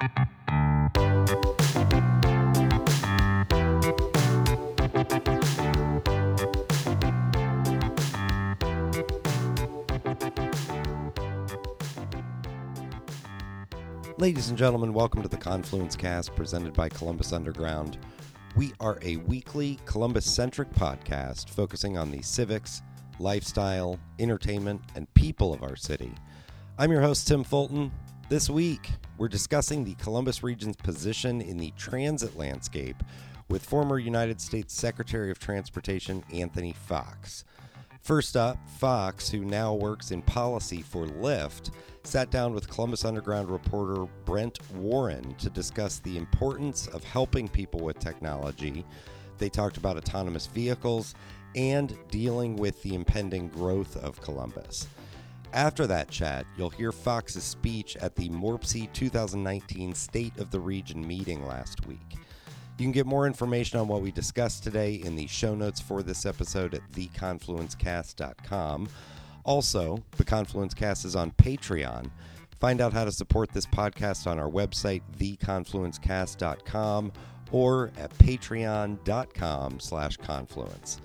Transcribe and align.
Ladies 0.00 0.08
and 14.48 14.56
gentlemen, 14.56 14.94
welcome 14.94 15.22
to 15.22 15.28
the 15.28 15.36
Confluence 15.36 15.96
Cast 15.96 16.34
presented 16.34 16.72
by 16.72 16.88
Columbus 16.88 17.34
Underground. 17.34 17.98
We 18.56 18.72
are 18.80 18.98
a 19.02 19.16
weekly 19.16 19.78
Columbus 19.84 20.24
centric 20.24 20.70
podcast 20.70 21.50
focusing 21.50 21.98
on 21.98 22.10
the 22.10 22.22
civics, 22.22 22.80
lifestyle, 23.18 24.00
entertainment, 24.18 24.80
and 24.94 25.12
people 25.12 25.52
of 25.52 25.62
our 25.62 25.76
city. 25.76 26.14
I'm 26.78 26.90
your 26.90 27.02
host, 27.02 27.28
Tim 27.28 27.44
Fulton. 27.44 27.92
This 28.30 28.48
week, 28.48 28.92
we're 29.18 29.26
discussing 29.26 29.82
the 29.82 29.96
Columbus 29.96 30.44
region's 30.44 30.76
position 30.76 31.40
in 31.40 31.58
the 31.58 31.72
transit 31.76 32.38
landscape 32.38 33.02
with 33.48 33.64
former 33.64 33.98
United 33.98 34.40
States 34.40 34.72
Secretary 34.72 35.32
of 35.32 35.40
Transportation 35.40 36.22
Anthony 36.32 36.72
Foxx. 36.72 37.44
First 38.02 38.36
up, 38.36 38.56
Foxx, 38.78 39.28
who 39.28 39.44
now 39.44 39.74
works 39.74 40.12
in 40.12 40.22
policy 40.22 40.80
for 40.80 41.06
Lyft, 41.06 41.72
sat 42.04 42.30
down 42.30 42.54
with 42.54 42.70
Columbus 42.70 43.04
Underground 43.04 43.50
reporter 43.50 44.06
Brent 44.24 44.60
Warren 44.76 45.34
to 45.34 45.50
discuss 45.50 45.98
the 45.98 46.16
importance 46.16 46.86
of 46.86 47.02
helping 47.02 47.48
people 47.48 47.80
with 47.80 47.98
technology. 47.98 48.86
They 49.38 49.48
talked 49.48 49.76
about 49.76 49.96
autonomous 49.96 50.46
vehicles 50.46 51.16
and 51.56 51.98
dealing 52.12 52.54
with 52.54 52.80
the 52.84 52.94
impending 52.94 53.48
growth 53.48 53.96
of 53.96 54.20
Columbus. 54.20 54.86
After 55.52 55.86
that 55.88 56.08
chat, 56.10 56.46
you'll 56.56 56.70
hear 56.70 56.92
Foxx's 56.92 57.42
speech 57.42 57.96
at 57.96 58.14
the 58.14 58.28
MORPC 58.28 58.92
2019 58.92 59.94
State 59.94 60.38
of 60.38 60.52
the 60.52 60.60
Region 60.60 61.04
meeting 61.04 61.44
last 61.44 61.86
week. 61.86 62.16
You 62.78 62.84
can 62.84 62.92
get 62.92 63.06
more 63.06 63.26
information 63.26 63.80
on 63.80 63.88
what 63.88 64.00
we 64.00 64.12
discussed 64.12 64.62
today 64.62 64.94
in 64.94 65.16
the 65.16 65.26
show 65.26 65.54
notes 65.54 65.80
for 65.80 66.02
this 66.02 66.24
episode 66.24 66.74
at 66.74 66.80
theconfluencecast.com. 66.92 68.88
Also, 69.44 70.02
the 70.16 70.24
Confluence 70.24 70.72
Cast 70.72 71.04
is 71.04 71.16
on 71.16 71.32
Patreon. 71.32 72.10
Find 72.60 72.80
out 72.80 72.92
how 72.92 73.04
to 73.04 73.12
support 73.12 73.50
this 73.52 73.66
podcast 73.66 74.26
on 74.26 74.38
our 74.38 74.48
website, 74.48 75.02
theconfluencecast.com, 75.18 77.12
or 77.50 77.90
at 77.98 78.16
patreon.com 78.18 79.80
slash 79.80 80.16
confluence. 80.18 81.00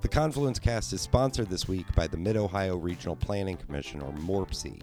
The 0.00 0.08
Confluence 0.08 0.58
Cast 0.58 0.94
is 0.94 1.02
sponsored 1.02 1.50
this 1.50 1.68
week 1.68 1.84
by 1.94 2.06
the 2.06 2.16
Mid-Ohio 2.16 2.78
Regional 2.78 3.16
Planning 3.16 3.58
Commission, 3.58 4.00
or 4.00 4.10
MORPC, 4.14 4.80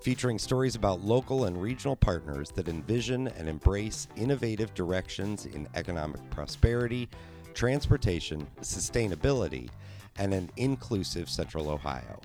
featuring 0.00 0.40
stories 0.40 0.74
about 0.74 1.04
local 1.04 1.44
and 1.44 1.62
regional 1.62 1.94
partners 1.94 2.50
that 2.50 2.66
envision 2.66 3.28
and 3.28 3.48
embrace 3.48 4.08
innovative 4.16 4.74
directions 4.74 5.46
in 5.46 5.68
economic 5.76 6.20
prosperity, 6.30 7.08
transportation, 7.54 8.44
sustainability, 8.60 9.70
and 10.18 10.34
an 10.34 10.50
inclusive 10.56 11.30
Central 11.30 11.70
Ohio. 11.70 12.20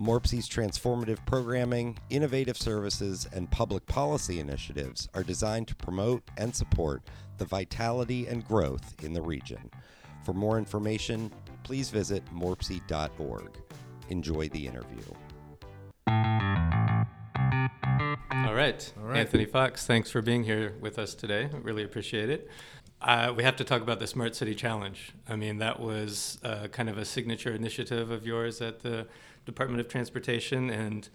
MORPC's 0.00 0.48
transformative 0.48 1.24
programming, 1.26 1.98
innovative 2.08 2.56
services, 2.56 3.28
and 3.34 3.50
public 3.50 3.84
policy 3.84 4.40
initiatives 4.40 5.10
are 5.12 5.22
designed 5.22 5.68
to 5.68 5.76
promote 5.76 6.22
and 6.38 6.56
support 6.56 7.02
the 7.36 7.44
vitality 7.44 8.26
and 8.26 8.48
growth 8.48 8.94
in 9.04 9.12
the 9.12 9.22
region. 9.22 9.70
For 10.24 10.32
more 10.32 10.56
information, 10.56 11.30
please 11.64 11.90
visit 11.90 12.22
morpc.org. 12.32 13.58
Enjoy 14.10 14.48
the 14.50 14.66
interview. 14.66 15.02
All 18.46 18.54
right. 18.54 18.92
All 18.98 19.06
right. 19.08 19.18
Anthony 19.18 19.46
Foxx, 19.46 19.86
thanks 19.86 20.10
for 20.10 20.22
being 20.22 20.44
here 20.44 20.74
with 20.80 20.98
us 20.98 21.14
today. 21.14 21.48
Really 21.62 21.82
appreciate 21.82 22.30
it. 22.30 22.48
Uh, 23.00 23.32
we 23.36 23.42
have 23.42 23.56
to 23.56 23.64
talk 23.64 23.82
about 23.82 23.98
the 23.98 24.06
Smart 24.06 24.36
City 24.36 24.54
Challenge. 24.54 25.12
I 25.28 25.36
mean, 25.36 25.58
that 25.58 25.80
was 25.80 26.38
uh, 26.44 26.68
kind 26.68 26.88
of 26.88 26.96
a 26.96 27.04
signature 27.04 27.52
initiative 27.54 28.10
of 28.10 28.26
yours 28.26 28.62
at 28.62 28.80
the 28.80 29.06
Department 29.44 29.80
of 29.80 29.88
Transportation. 29.88 30.70
And 30.70 31.08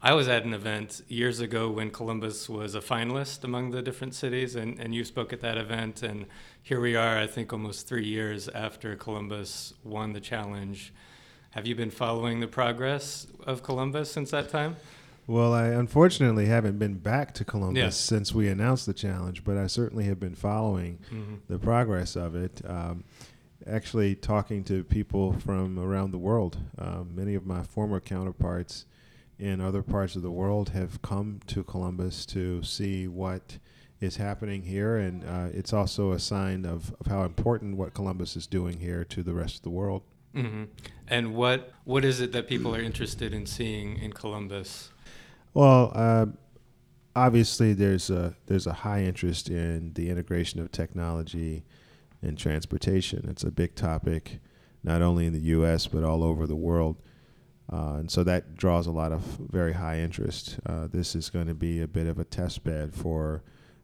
I 0.00 0.14
was 0.14 0.28
at 0.28 0.44
an 0.44 0.54
event 0.54 1.02
years 1.08 1.40
ago 1.40 1.68
when 1.70 1.90
Columbus 1.90 2.48
was 2.48 2.76
a 2.76 2.80
finalist 2.80 3.42
among 3.42 3.72
the 3.72 3.82
different 3.82 4.14
cities, 4.14 4.54
and, 4.54 4.78
and 4.78 4.94
you 4.94 5.04
spoke 5.04 5.32
at 5.32 5.40
that 5.40 5.58
event. 5.58 6.04
And 6.04 6.26
here 6.62 6.80
we 6.80 6.94
are, 6.94 7.18
I 7.18 7.26
think, 7.26 7.52
almost 7.52 7.88
three 7.88 8.06
years 8.06 8.48
after 8.48 8.94
Columbus 8.94 9.74
won 9.82 10.12
the 10.12 10.20
challenge. 10.20 10.92
Have 11.50 11.66
you 11.66 11.74
been 11.74 11.90
following 11.90 12.38
the 12.38 12.46
progress 12.46 13.26
of 13.44 13.64
Columbus 13.64 14.10
since 14.10 14.30
that 14.30 14.48
time? 14.48 14.76
Well, 15.26 15.52
I 15.52 15.66
unfortunately 15.66 16.46
haven't 16.46 16.78
been 16.78 16.94
back 16.94 17.34
to 17.34 17.44
Columbus 17.44 17.76
yeah. 17.80 17.90
since 17.90 18.32
we 18.32 18.48
announced 18.48 18.86
the 18.86 18.94
challenge, 18.94 19.42
but 19.42 19.58
I 19.58 19.66
certainly 19.66 20.04
have 20.04 20.20
been 20.20 20.36
following 20.36 21.00
mm-hmm. 21.12 21.34
the 21.48 21.58
progress 21.58 22.14
of 22.14 22.36
it. 22.36 22.62
Um, 22.64 23.02
actually 23.66 24.14
talking 24.14 24.62
to 24.64 24.84
people 24.84 25.32
from 25.40 25.78
around 25.78 26.12
the 26.12 26.18
world. 26.18 26.56
Uh, 26.78 27.02
many 27.12 27.34
of 27.34 27.44
my 27.44 27.62
former 27.62 28.00
counterparts 28.00 28.86
in 29.38 29.60
other 29.60 29.82
parts 29.82 30.16
of 30.16 30.22
the 30.22 30.30
world 30.30 30.70
have 30.70 31.00
come 31.02 31.40
to 31.46 31.62
Columbus 31.62 32.26
to 32.26 32.62
see 32.62 33.06
what 33.06 33.58
is 34.00 34.16
happening 34.16 34.62
here, 34.62 34.96
and 34.96 35.24
uh, 35.24 35.48
it's 35.52 35.72
also 35.72 36.12
a 36.12 36.18
sign 36.18 36.64
of, 36.64 36.94
of 37.00 37.06
how 37.06 37.24
important 37.24 37.76
what 37.76 37.94
Columbus 37.94 38.36
is 38.36 38.46
doing 38.46 38.78
here 38.78 39.04
to 39.04 39.22
the 39.22 39.34
rest 39.34 39.56
of 39.56 39.62
the 39.62 39.70
world. 39.70 40.02
Mm-hmm. 40.34 40.64
And 41.08 41.34
what 41.34 41.72
what 41.84 42.04
is 42.04 42.20
it 42.20 42.32
that 42.32 42.48
people 42.48 42.74
are 42.74 42.80
interested 42.80 43.32
in 43.32 43.46
seeing 43.46 43.96
in 43.98 44.12
Columbus? 44.12 44.90
Well, 45.54 45.90
uh, 45.94 46.26
obviously 47.16 47.72
there's 47.72 48.10
a 48.10 48.36
there's 48.46 48.66
a 48.66 48.72
high 48.72 49.02
interest 49.02 49.48
in 49.48 49.92
the 49.94 50.10
integration 50.10 50.60
of 50.60 50.70
technology 50.70 51.64
and 52.22 52.36
transportation. 52.36 53.26
It's 53.28 53.42
a 53.42 53.50
big 53.50 53.74
topic, 53.74 54.38
not 54.82 55.02
only 55.02 55.26
in 55.26 55.32
the 55.32 55.40
U.S. 55.40 55.86
but 55.86 56.04
all 56.04 56.22
over 56.22 56.46
the 56.46 56.56
world. 56.56 56.96
Uh, 57.70 57.96
and 57.98 58.10
so 58.10 58.24
that 58.24 58.56
draws 58.56 58.86
a 58.86 58.90
lot 58.90 59.12
of 59.12 59.20
very 59.20 59.74
high 59.74 59.98
interest. 59.98 60.58
Uh, 60.64 60.86
this 60.86 61.14
is 61.14 61.28
going 61.28 61.46
to 61.46 61.54
be 61.54 61.82
a 61.82 61.86
bit 61.86 62.06
of 62.06 62.18
a 62.18 62.24
test 62.24 62.64
bed 62.64 62.94
for 62.94 63.42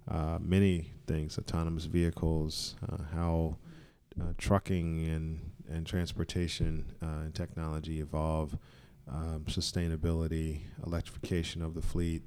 uh, 0.08 0.38
many 0.40 0.92
things 1.06 1.38
autonomous 1.38 1.84
vehicles, 1.84 2.76
uh, 2.90 3.02
how 3.14 3.56
uh, 4.20 4.32
trucking 4.38 5.04
and, 5.06 5.50
and 5.68 5.86
transportation 5.86 6.92
uh, 7.02 7.24
and 7.24 7.34
technology 7.34 8.00
evolve, 8.00 8.56
um, 9.10 9.44
sustainability, 9.48 10.60
electrification 10.86 11.62
of 11.62 11.74
the 11.74 11.82
fleet. 11.82 12.22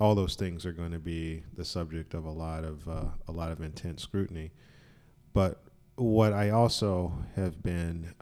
All 0.00 0.14
those 0.14 0.36
things 0.36 0.64
are 0.64 0.72
going 0.72 0.92
to 0.92 0.98
be 1.00 1.42
the 1.56 1.64
subject 1.64 2.14
of 2.14 2.24
a 2.24 2.30
lot 2.30 2.64
of 2.64 2.88
a 2.88 3.32
lot 3.32 3.52
of 3.52 3.60
intense 3.60 4.02
scrutiny. 4.02 4.50
But 5.32 5.62
what 5.96 6.32
I 6.32 6.50
also 6.50 7.12
have 7.36 7.62
been 7.62 8.14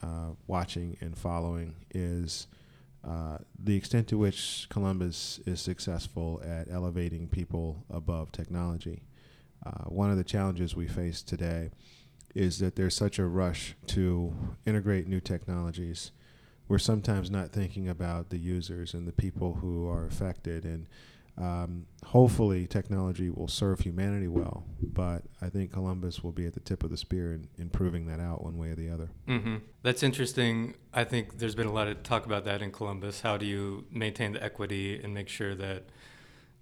watching 0.47 0.97
and 1.01 1.17
following 1.17 1.77
is 1.95 2.49
uh, 3.07 3.39
the 3.59 3.77
extent 3.77 4.09
to 4.09 4.19
which 4.19 4.67
Columbus 4.69 5.41
is 5.47 5.61
successful 5.61 6.43
at 6.45 6.71
elevating 6.71 7.29
people 7.29 7.85
above 7.91 8.31
technology. 8.31 9.03
Uh, 9.65 9.85
one 9.85 10.11
of 10.11 10.17
the 10.17 10.25
challenges 10.25 10.77
we 10.77 10.87
face 10.87 11.23
today 11.23 11.71
is 12.35 12.59
that 12.59 12.77
there's 12.77 12.95
such 12.95 13.19
a 13.19 13.27
rush 13.27 13.75
to 13.87 14.35
integrate 14.67 15.07
new 15.07 15.21
technologies. 15.21 16.13
We're 16.69 16.79
sometimes 16.79 17.31
not 17.31 17.51
thinking 17.51 17.89
about 17.89 18.31
the 18.31 18.39
users 18.39 18.95
and 18.95 19.09
the 19.09 19.13
people 19.13 19.55
who 19.55 19.89
are 19.89 20.07
affected. 20.07 20.65
And 20.65 20.87
um, 21.39 21.87
hopefully, 22.05 22.67
technology 22.67 23.31
will 23.31 23.49
serve 23.49 23.81
humanity 23.81 24.29
well, 24.29 24.65
but 24.83 25.23
I 25.41 25.49
think 25.49 25.73
Columbus 25.73 26.23
will 26.23 26.33
be 26.33 26.47
at 26.47 26.55
the 26.55 26.61
tip 26.61 26.83
of 26.83 26.91
the 26.91 26.97
spear 26.97 27.33
in, 27.33 27.49
in 27.57 27.71
proving 27.71 28.07
that 28.07 28.21
out 28.21 28.45
one 28.45 28.59
way 28.59 28.71
or 28.71 28.75
the 28.75 28.91
other. 28.91 29.11
Mm-hmm. 29.27 29.57
That's 29.83 30.03
interesting. 30.03 30.75
I 30.93 31.05
think 31.05 31.39
there's 31.39 31.55
been 31.55 31.67
a 31.67 31.73
lot 31.73 31.89
of 31.89 32.03
talk 32.03 32.27
about 32.27 32.45
that 32.45 32.63
in 32.63 32.73
Columbus. 32.73 33.23
How 33.23 33.37
do 33.37 33.47
you 33.47 33.87
maintain 33.91 34.33
the 34.33 34.43
equity 34.43 35.01
and 35.03 35.15
make 35.15 35.29
sure 35.29 35.55
that 35.55 35.85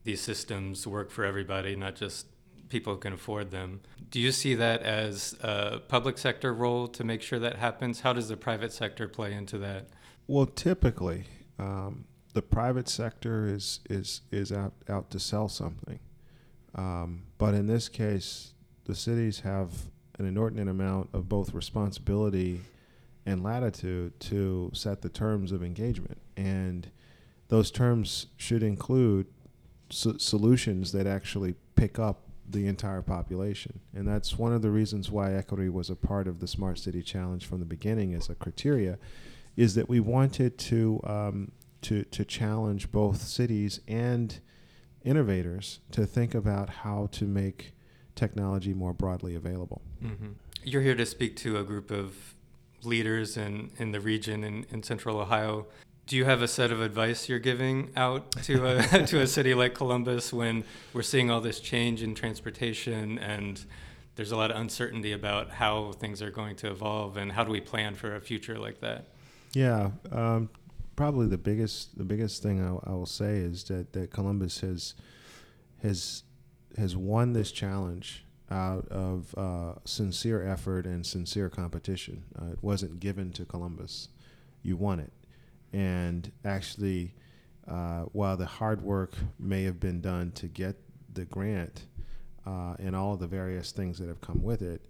these 0.05 0.21
systems 0.21 0.87
work 0.87 1.11
for 1.11 1.25
everybody, 1.25 1.75
not 1.75 1.97
just 1.97 2.27
people 2.69 2.95
who 2.95 3.01
can 3.01 3.13
afford 3.13 3.51
them? 3.51 3.81
Do 4.11 4.21
you 4.21 4.31
see 4.31 4.55
that 4.55 4.83
as 4.83 5.35
a 5.41 5.81
public 5.89 6.19
sector 6.19 6.55
role 6.55 6.87
to 6.89 7.05
make 7.05 7.23
sure 7.23 7.39
that 7.39 7.57
happens? 7.57 8.01
How 8.01 8.13
does 8.13 8.29
the 8.29 8.37
private 8.37 8.73
sector 8.73 9.09
play 9.09 9.33
into 9.33 9.59
that? 9.59 9.89
Well, 10.27 10.47
typically, 10.47 11.25
um, 11.59 12.05
the 12.39 12.43
private 12.43 12.89
sector 12.89 13.49
is 13.49 13.81
is 13.91 14.21
is 14.31 14.53
out 14.53 14.73
out 14.89 15.11
to 15.11 15.19
sell 15.19 15.49
something, 15.49 15.99
um, 16.77 17.25
but 17.37 17.53
in 17.53 17.67
this 17.67 17.89
case, 17.89 18.53
the 18.85 18.95
cities 18.95 19.41
have 19.41 19.73
an 20.21 20.25
inordinate 20.25 20.69
amount 20.69 21.09
of 21.13 21.29
both 21.29 21.53
responsibility 21.53 22.61
and 23.27 23.43
latitude 23.43 24.21
to 24.21 24.71
set 24.73 25.03
the 25.03 25.09
terms 25.09 25.51
of 25.51 25.65
engagement, 25.65 26.19
and 26.37 26.93
those 27.49 27.73
terms 27.73 28.29
should 28.37 28.63
include 28.63 29.27
so- 29.91 30.17
solutions 30.19 30.93
that 30.93 31.09
actually 31.09 31.57
pick 31.75 31.99
up 31.99 32.21
the 32.49 32.69
entire 32.69 33.03
population. 33.03 33.81
And 33.93 34.07
that's 34.07 34.39
one 34.39 34.53
of 34.53 34.63
the 34.63 34.71
reasons 34.71 35.11
why 35.11 35.35
equity 35.35 35.69
was 35.69 35.91
a 35.91 35.97
part 35.97 36.29
of 36.29 36.39
the 36.39 36.47
Smart 36.47 36.79
City 36.79 37.03
Challenge 37.03 37.45
from 37.45 37.59
the 37.59 37.67
beginning 37.67 38.15
as 38.15 38.29
a 38.29 38.37
criteria, 38.37 38.97
is 39.57 39.75
that 39.75 39.89
we 39.89 39.99
wanted 39.99 40.57
to 40.57 41.01
um, 41.03 41.51
to 41.83 42.05
to 42.05 42.25
challenge 42.25 42.91
both 42.91 43.23
cities 43.23 43.81
and 43.87 44.41
innovators 45.05 45.81
to 45.93 46.07
think 46.07 46.35
about 46.35 46.69
how 46.69 47.09
to 47.13 47.25
make 47.25 47.73
technology 48.15 48.75
more 48.75 48.93
broadly 48.93 49.35
available. 49.35 49.81
Mm-hmm. 50.03 50.33
You're 50.65 50.83
here 50.83 50.97
to 50.97 51.07
speak 51.07 51.37
to 51.37 51.59
a 51.59 51.65
group 51.65 51.91
of 51.91 52.35
leaders 52.83 53.37
in, 53.37 53.71
in 53.79 53.93
the 53.93 54.01
region 54.01 54.45
in, 54.45 54.67
in 54.71 54.83
central 54.83 55.19
Ohio. 55.19 55.67
Do 56.07 56.17
you 56.17 56.25
have 56.25 56.43
a 56.43 56.49
set 56.49 56.73
of 56.73 56.81
advice 56.81 57.29
you're 57.29 57.39
giving 57.39 57.91
out 57.97 58.33
to 58.43 58.67
a, 58.67 58.83
to 59.07 59.21
a 59.21 59.27
city 59.27 59.55
like 59.55 59.75
Columbus 59.75 60.33
when 60.33 60.65
we're 60.93 61.03
seeing 61.03 61.31
all 61.31 61.41
this 61.41 61.61
change 61.61 62.03
in 62.03 62.15
transportation 62.15 63.19
and 63.19 63.65
there's 64.17 64.33
a 64.33 64.37
lot 64.37 64.51
of 64.51 64.57
uncertainty 64.57 65.13
about 65.13 65.51
how 65.51 65.93
things 65.93 66.21
are 66.23 66.31
going 66.31 66.57
to 66.57 66.71
evolve 66.71 67.17
and 67.17 67.31
how 67.31 67.45
do 67.45 67.53
we 67.53 67.61
plan 67.61 67.95
for 67.95 68.17
a 68.17 68.21
future 68.21 68.59
like 68.59 68.81
that? 68.81 69.07
Yeah, 69.53 69.91
um, 70.11 70.51
probably 70.99 71.29
the 71.29 71.39
biggest 71.39 71.97
the 71.97 72.05
biggest 72.05 72.43
thing 72.43 72.61
I, 72.61 72.91
I, 72.91 72.93
will 72.93 73.07
say 73.07 73.37
is 73.37 73.63
that, 73.65 73.93
that 73.93 74.11
Columbus 74.11 74.59
has 74.63 74.95
has 75.81 76.25
has 76.77 76.97
won 76.97 77.35
this 77.35 77.53
challenge 77.53 78.25
out 78.51 78.89
of 78.89 79.33
uh, 79.39 79.75
sincere 79.85 80.43
effort 80.43 80.87
and 80.87 81.07
sincere 81.07 81.49
competition. 81.49 82.25
Uh, 82.37 82.47
it 82.47 82.59
wasn't 82.63 82.99
given 82.99 83.31
to 83.35 83.45
Columbus; 83.45 84.09
you 84.65 84.77
won 84.77 84.99
it, 84.99 85.13
and 85.73 86.33
actually, 86.45 87.15
uh, 87.69 88.01
while 88.11 88.37
the 88.37 88.47
hard 88.47 88.83
work 88.83 89.13
may 89.39 89.63
have 89.63 89.79
been 89.79 90.01
done 90.01 90.33
to 90.33 90.49
get 90.49 90.75
the 91.15 91.27
grant 91.27 91.87
uh, 92.45 92.75
and 92.81 92.97
all 92.97 93.15
of 93.15 93.21
the 93.21 93.29
various 93.29 93.71
things 93.71 94.01
that 94.01 94.09
have 94.09 94.21
come 94.21 94.43
with 94.43 94.63
it, 94.63 94.83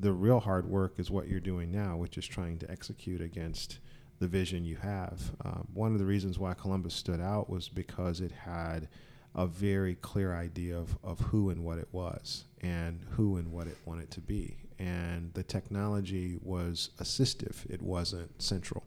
the 0.00 0.10
real 0.12 0.40
hard 0.40 0.66
work 0.66 0.94
is 0.96 1.10
what 1.10 1.28
you're 1.28 1.38
doing 1.38 1.70
now, 1.70 1.98
which 1.98 2.16
is 2.16 2.26
trying 2.26 2.58
to 2.60 2.70
execute 2.70 3.20
against 3.20 3.80
the 4.24 4.28
vision 4.28 4.64
you 4.64 4.76
have. 4.76 5.20
Um, 5.44 5.68
one 5.74 5.92
of 5.92 5.98
the 5.98 6.06
reasons 6.06 6.38
why 6.38 6.54
Columbus 6.54 6.94
stood 6.94 7.20
out 7.20 7.50
was 7.50 7.68
because 7.68 8.22
it 8.22 8.32
had 8.32 8.88
a 9.34 9.46
very 9.46 9.96
clear 9.96 10.34
idea 10.34 10.78
of, 10.78 10.96
of 11.04 11.20
who 11.20 11.50
and 11.50 11.62
what 11.62 11.76
it 11.76 11.88
was 11.92 12.46
and 12.62 13.04
who 13.10 13.36
and 13.36 13.52
what 13.52 13.66
it 13.66 13.76
wanted 13.84 14.10
to 14.12 14.22
be. 14.22 14.56
And 14.78 15.30
the 15.34 15.42
technology 15.42 16.38
was 16.42 16.88
assistive, 16.98 17.68
it 17.68 17.82
wasn't 17.82 18.40
central. 18.40 18.84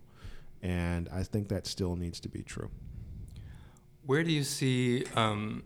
And 0.64 1.08
I 1.14 1.22
think 1.22 1.50
that 1.50 1.68
still 1.68 1.96
needs 1.96 2.20
to 2.22 2.30
be 2.30 2.42
true. 2.42 2.72
Where 4.08 4.24
do 4.24 4.32
you 4.32 4.44
see 4.44 5.06
um, 5.16 5.62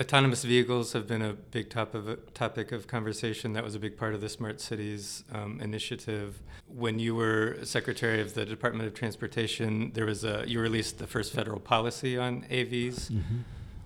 autonomous 0.00 0.44
vehicles 0.44 0.92
have 0.92 1.06
been 1.06 1.22
a 1.22 1.32
big 1.32 1.70
top 1.70 1.94
of 1.94 2.32
topic 2.34 2.72
of 2.72 2.86
conversation. 2.86 3.52
That 3.52 3.64
was 3.64 3.74
a 3.74 3.78
big 3.78 3.96
part 3.96 4.14
of 4.14 4.20
the 4.20 4.28
Smart 4.28 4.60
Cities 4.60 5.24
um, 5.32 5.60
initiative. 5.60 6.40
When 6.66 6.98
you 6.98 7.14
were 7.14 7.58
Secretary 7.64 8.20
of 8.20 8.34
the 8.34 8.44
Department 8.44 8.86
of 8.86 8.94
Transportation, 8.94 9.92
there 9.92 10.06
was 10.06 10.24
a 10.24 10.44
you 10.46 10.60
released 10.60 10.98
the 10.98 11.06
first 11.06 11.32
federal 11.32 11.60
policy 11.60 12.16
on 12.16 12.42
AVs. 12.50 13.10
Mm-hmm. 13.10 13.38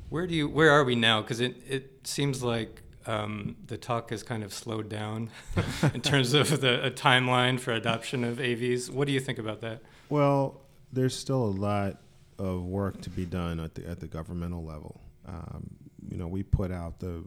Where 0.09 0.27
do 0.27 0.35
you 0.35 0.49
where 0.49 0.71
are 0.71 0.85
we 0.85 0.95
now? 0.95 1.23
Because 1.23 1.41
it 1.41 1.57
it 1.69 2.07
seems 2.07 2.43
like 2.43 2.83
um, 3.07 3.57
the 3.67 3.77
talk 3.77 4.11
has 4.11 4.23
kind 4.23 4.43
of 4.43 4.53
slowed 4.53 4.89
down 4.89 5.31
in 5.95 6.01
terms 6.01 6.35
of 6.35 6.61
the 6.61 6.93
timeline 6.95 7.59
for 7.59 7.73
adoption 7.73 8.25
of 8.25 8.39
AVs. 8.39 8.91
What 8.91 9.07
do 9.07 9.13
you 9.13 9.21
think 9.21 9.39
about 9.39 9.61
that? 9.61 9.83
Well, 10.09 10.61
there's 10.93 11.17
still 11.17 11.45
a 11.45 11.55
lot 11.69 12.01
of 12.39 12.65
work 12.65 13.01
to 13.03 13.11
be 13.11 13.25
done 13.25 13.59
at 13.59 13.75
the 13.75 13.89
at 13.89 14.01
the 14.01 14.07
governmental 14.07 14.65
level. 14.65 15.01
Um, 15.27 15.86
you 16.11 16.17
know, 16.17 16.29
we 16.29 16.43
put 16.43 16.71
out 16.71 17.01
the 17.01 17.25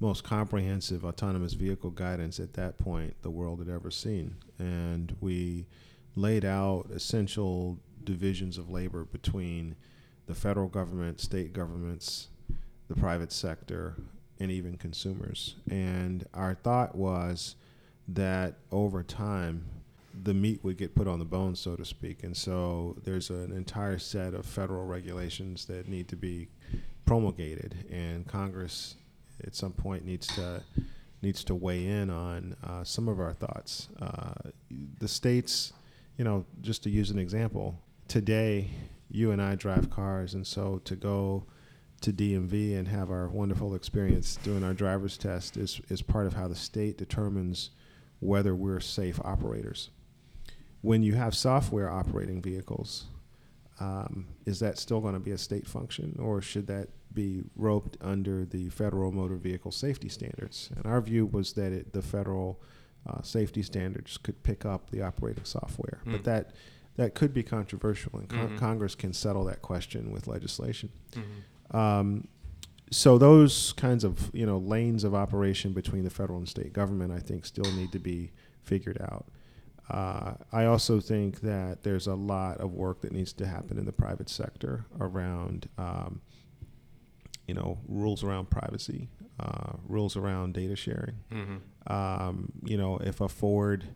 most 0.00 0.24
comprehensive 0.24 1.04
autonomous 1.04 1.52
vehicle 1.52 1.90
guidance 1.90 2.40
at 2.40 2.54
that 2.54 2.78
point 2.78 3.14
the 3.22 3.30
world 3.30 3.58
had 3.58 3.68
ever 3.68 3.90
seen. 3.90 4.34
And 4.58 5.14
we 5.20 5.66
laid 6.16 6.44
out 6.44 6.86
essential 6.92 7.78
divisions 8.04 8.58
of 8.58 8.70
labor 8.70 9.04
between 9.04 9.76
the 10.26 10.34
federal 10.34 10.68
government, 10.68 11.20
state 11.20 11.52
governments, 11.52 12.28
the 12.88 12.94
private 12.94 13.32
sector, 13.32 13.96
and 14.38 14.50
even 14.50 14.76
consumers. 14.76 15.56
And 15.70 16.26
our 16.32 16.54
thought 16.54 16.94
was 16.94 17.56
that 18.08 18.54
over 18.72 19.02
time, 19.02 19.64
the 20.22 20.34
meat 20.34 20.64
would 20.64 20.76
get 20.76 20.94
put 20.94 21.06
on 21.06 21.18
the 21.18 21.24
bone, 21.24 21.54
so 21.54 21.76
to 21.76 21.84
speak. 21.84 22.24
And 22.24 22.36
so 22.36 22.96
there's 23.04 23.30
an 23.30 23.52
entire 23.52 23.98
set 23.98 24.34
of 24.34 24.44
federal 24.44 24.86
regulations 24.86 25.66
that 25.66 25.88
need 25.88 26.08
to 26.08 26.16
be 26.16 26.48
promulgated, 27.10 27.74
and 27.90 28.24
Congress 28.24 28.94
at 29.44 29.52
some 29.52 29.72
point 29.72 30.04
needs 30.04 30.28
to 30.28 30.62
needs 31.22 31.42
to 31.42 31.56
weigh 31.56 31.84
in 31.84 32.08
on 32.08 32.54
uh, 32.62 32.84
some 32.84 33.08
of 33.08 33.18
our 33.18 33.32
thoughts. 33.32 33.88
Uh, 34.00 34.50
the 35.00 35.08
states, 35.08 35.72
you 36.18 36.24
know, 36.24 36.46
just 36.60 36.84
to 36.84 36.88
use 36.88 37.10
an 37.10 37.18
example, 37.18 37.76
today 38.06 38.70
you 39.10 39.32
and 39.32 39.42
I 39.42 39.56
drive 39.56 39.90
cars, 39.90 40.34
and 40.34 40.46
so 40.46 40.80
to 40.84 40.94
go 40.94 41.46
to 42.02 42.12
DMV 42.12 42.78
and 42.78 42.86
have 42.86 43.10
our 43.10 43.26
wonderful 43.28 43.74
experience 43.74 44.36
doing 44.44 44.62
our 44.62 44.72
driver's 44.72 45.18
test 45.18 45.56
is 45.56 45.80
is 45.88 46.02
part 46.02 46.28
of 46.28 46.34
how 46.34 46.46
the 46.46 46.54
state 46.54 46.96
determines 46.96 47.70
whether 48.20 48.54
we're 48.54 48.78
safe 48.78 49.18
operators. 49.24 49.90
When 50.80 51.02
you 51.02 51.14
have 51.14 51.34
software 51.34 51.90
operating 51.90 52.40
vehicles, 52.40 53.06
um, 53.80 54.28
is 54.46 54.60
that 54.60 54.78
still 54.78 55.00
going 55.00 55.14
to 55.14 55.20
be 55.20 55.32
a 55.32 55.38
state 55.38 55.66
function, 55.66 56.16
or 56.20 56.40
should 56.40 56.68
that 56.68 56.88
be 57.12 57.42
roped 57.56 57.96
under 58.00 58.44
the 58.44 58.68
federal 58.70 59.12
motor 59.12 59.36
vehicle 59.36 59.72
safety 59.72 60.08
standards. 60.08 60.70
And 60.76 60.86
our 60.86 61.00
view 61.00 61.26
was 61.26 61.52
that 61.54 61.72
it, 61.72 61.92
the 61.92 62.02
federal 62.02 62.60
uh, 63.08 63.22
safety 63.22 63.62
standards 63.62 64.16
could 64.16 64.42
pick 64.42 64.64
up 64.64 64.90
the 64.90 65.02
operating 65.02 65.44
software, 65.44 66.00
mm. 66.06 66.12
but 66.12 66.24
that 66.24 66.52
that 66.96 67.14
could 67.14 67.32
be 67.32 67.42
controversial, 67.42 68.18
and 68.18 68.28
mm-hmm. 68.28 68.56
Congress 68.58 68.94
can 68.94 69.12
settle 69.12 69.44
that 69.44 69.62
question 69.62 70.10
with 70.10 70.26
legislation. 70.26 70.90
Mm-hmm. 71.12 71.76
Um, 71.76 72.28
so 72.90 73.16
those 73.16 73.72
kinds 73.74 74.04
of 74.04 74.30
you 74.34 74.44
know 74.44 74.58
lanes 74.58 75.04
of 75.04 75.14
operation 75.14 75.72
between 75.72 76.04
the 76.04 76.10
federal 76.10 76.38
and 76.38 76.48
state 76.48 76.72
government, 76.72 77.12
I 77.12 77.20
think, 77.20 77.46
still 77.46 77.70
need 77.72 77.92
to 77.92 77.98
be 77.98 78.32
figured 78.64 79.00
out. 79.00 79.26
Uh, 79.88 80.34
I 80.52 80.66
also 80.66 81.00
think 81.00 81.40
that 81.40 81.82
there's 81.82 82.06
a 82.06 82.14
lot 82.14 82.58
of 82.58 82.72
work 82.72 83.00
that 83.00 83.12
needs 83.12 83.32
to 83.34 83.46
happen 83.46 83.76
in 83.78 83.86
the 83.86 83.92
private 83.92 84.28
sector 84.28 84.84
around 85.00 85.68
um, 85.78 86.20
you 87.50 87.54
know 87.54 87.78
rules 87.88 88.22
around 88.22 88.48
privacy, 88.48 89.08
uh, 89.40 89.72
rules 89.88 90.16
around 90.16 90.54
data 90.54 90.76
sharing. 90.76 91.16
Mm-hmm. 91.32 91.92
Um, 91.92 92.52
you 92.64 92.76
know, 92.76 92.98
if 92.98 93.20
a 93.20 93.28
Ford 93.28 93.88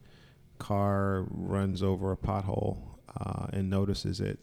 car 0.59 1.25
runs 1.31 1.81
over 1.81 2.11
a 2.11 2.17
pothole 2.17 2.79
uh, 3.17 3.47
and 3.53 3.71
notices 3.71 4.21
it, 4.21 4.41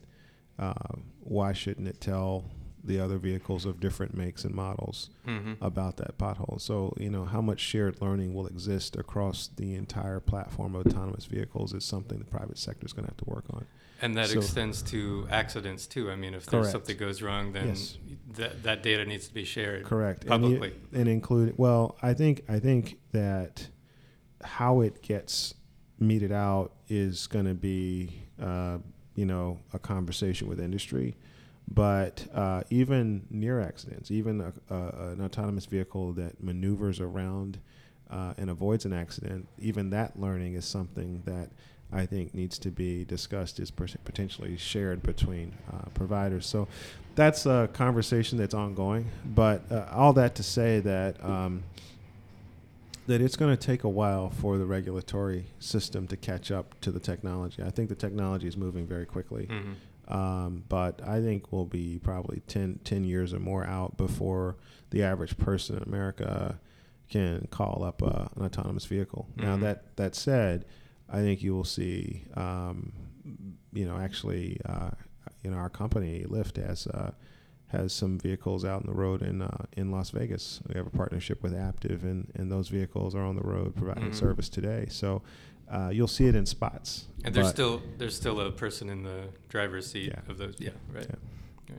uh, 0.58 0.96
why 1.20 1.52
shouldn't 1.52 1.90
it 1.90 2.00
tell 2.00 2.46
the 2.84 3.00
other 3.00 3.18
vehicles 3.18 3.66
of 3.66 3.80
different 3.80 4.16
makes 4.16 4.44
and 4.44 4.56
models 4.56 5.10
mm-hmm. 5.28 5.54
about 5.64 5.98
that 5.98 6.18
pothole. 6.18 6.60
So, 6.60 6.94
you 6.98 7.10
know, 7.10 7.26
how 7.26 7.42
much 7.42 7.60
shared 7.60 8.02
learning 8.02 8.34
will 8.34 8.48
exist 8.48 8.96
across 8.96 9.50
the 9.56 9.76
entire 9.76 10.20
platform 10.20 10.76
of 10.76 10.88
autonomous 10.88 11.26
vehicles 11.26 11.74
is 11.74 11.86
something 11.86 12.18
the 12.20 12.26
private 12.26 12.58
sector 12.58 12.86
is 12.86 12.94
going 12.94 13.06
to 13.06 13.12
have 13.12 13.18
to 13.18 13.30
work 13.30 13.46
on. 13.54 13.66
And 14.02 14.18
that 14.18 14.30
so 14.30 14.40
extends 14.40 14.82
to 14.84 15.28
accidents 15.30 15.86
too. 15.86 16.10
I 16.10 16.16
mean, 16.16 16.34
if 16.34 16.48
there's 16.48 16.64
correct. 16.64 16.72
something 16.72 16.98
goes 16.98 17.22
wrong, 17.22 17.54
then 17.54 17.68
yes. 17.68 17.98
that 18.34 18.64
that 18.64 18.82
data 18.82 19.06
needs 19.06 19.28
to 19.28 19.34
be 19.34 19.46
shared 19.46 19.84
correct 19.84 20.26
publicly 20.26 20.74
and, 20.92 21.02
and 21.02 21.10
include. 21.10 21.54
Well, 21.58 21.96
I 22.02 22.16
think 22.16 22.44
I 22.50 22.58
think 22.58 22.98
that 23.12 23.68
how 24.44 24.82
it 24.82 25.04
gets 25.04 25.54
meted 26.00 26.32
out 26.32 26.72
is 26.90 27.28
going 27.28 27.46
to 27.46 27.54
be, 27.54 28.24
uh, 28.42 28.80
you 29.16 29.26
know, 29.26 29.60
a 29.72 29.78
conversation 29.78 30.50
with 30.50 30.60
industry. 30.60 31.16
But 31.74 32.28
uh, 32.34 32.64
even 32.70 33.26
near 33.30 33.62
accidents, 33.62 34.12
even 34.12 34.42
a, 34.42 34.54
a, 34.74 35.12
an 35.12 35.22
autonomous 35.22 35.66
vehicle 35.66 36.12
that 36.14 36.44
maneuvers 36.44 37.00
around 37.00 37.60
uh, 38.10 38.34
and 38.38 38.50
avoids 38.50 38.84
an 38.84 38.92
accident, 38.92 39.48
even 39.58 39.90
that 39.92 40.20
learning 40.20 40.56
is 40.56 40.66
something 40.66 41.24
that 41.26 41.50
I 41.94 42.06
think 42.06 42.34
needs 42.34 42.58
to 42.60 42.72
be 42.72 43.06
discussed 43.06 43.60
is 43.60 43.72
potentially 43.72 44.58
shared 44.58 45.02
between 45.02 45.54
uh, 45.72 45.90
providers. 45.94 46.46
So 46.46 46.68
that's 47.16 47.46
a 47.46 47.70
conversation 47.74 48.38
that's 48.38 48.54
ongoing. 48.54 49.10
But 49.26 49.70
uh, 49.72 49.88
all 49.92 50.14
that 50.14 50.36
to 50.36 50.44
say 50.44 50.82
that 50.82 51.24
um, 51.24 51.64
that 53.08 53.22
it's 53.22 53.36
going 53.36 53.56
to 53.56 53.62
take 53.62 53.84
a 53.84 53.90
while 53.90 54.30
for 54.30 54.58
the 54.58 54.66
regulatory 54.66 55.46
system 55.60 56.08
to 56.08 56.16
catch 56.18 56.52
up 56.52 56.80
to 56.82 56.92
the 56.92 57.00
technology. 57.00 57.62
I 57.64 57.70
think 57.70 57.90
the 57.90 57.96
technology 57.96 58.48
is 58.48 58.56
moving 58.56 58.86
very 58.86 59.06
quickly. 59.06 59.48
Mm-hmm. 59.48 59.74
Um, 60.08 60.64
but 60.68 61.02
I 61.08 61.22
think 61.22 61.52
we'll 61.52 61.66
be 61.66 62.00
probably 62.04 62.42
10, 62.48 62.82
10 62.84 63.04
years 63.04 63.34
or 63.34 63.40
more 63.40 63.66
out 63.66 63.98
before 63.98 64.58
the 64.90 65.04
average 65.04 65.38
person 65.38 65.78
in 65.78 65.84
America 65.84 66.60
can 67.10 67.48
call 67.52 67.84
up 67.84 68.02
a, 68.02 68.30
an 68.36 68.44
autonomous 68.44 68.86
vehicle. 68.86 69.28
Mm-hmm. 69.32 69.46
Now 69.46 69.58
that 69.58 69.96
that 69.98 70.16
said, 70.16 70.66
I 71.10 71.18
think 71.18 71.44
you 71.44 71.54
will 71.54 71.66
see, 71.66 72.24
um, 72.36 72.94
you 73.74 73.86
know, 73.86 73.98
actually, 73.98 74.60
uh, 74.66 74.92
you 75.44 75.52
know, 75.52 75.58
our 75.58 75.70
company 75.70 76.26
Lyft 76.28 76.66
has 76.66 76.88
uh, 76.88 77.12
has 77.68 77.94
some 77.94 78.18
vehicles 78.18 78.66
out 78.66 78.82
on 78.82 78.88
the 78.88 78.94
road 78.94 79.22
in 79.22 79.42
uh, 79.42 79.66
in 79.74 79.92
Las 79.92 80.10
Vegas. 80.12 80.62
We 80.68 80.76
have 80.76 80.88
a 80.88 80.92
partnership 80.92 81.44
with 81.44 81.54
Aptiv, 81.54 82.04
and 82.04 82.32
and 82.36 82.52
those 82.52 82.70
vehicles 82.70 83.14
are 83.14 83.24
on 83.24 83.36
the 83.36 83.44
road 83.44 83.76
providing 83.76 84.06
mm-hmm. 84.06 84.14
service 84.14 84.50
today. 84.50 84.88
So. 84.90 85.22
Uh, 85.70 85.90
you'll 85.90 86.08
see 86.08 86.28
it 86.28 86.36
in 86.36 86.46
spots, 86.46 87.08
and 87.24 87.34
there's 87.34 87.50
still 87.50 87.82
there's 87.98 88.16
still 88.16 88.40
a 88.42 88.52
person 88.52 88.90
in 88.90 89.04
the 89.04 89.30
driver's 89.50 89.90
seat 89.90 90.10
yeah. 90.10 90.32
of 90.32 90.38
those. 90.38 90.56
Yeah, 90.60 90.72
right. 90.94 91.08
Yeah. 91.10 91.76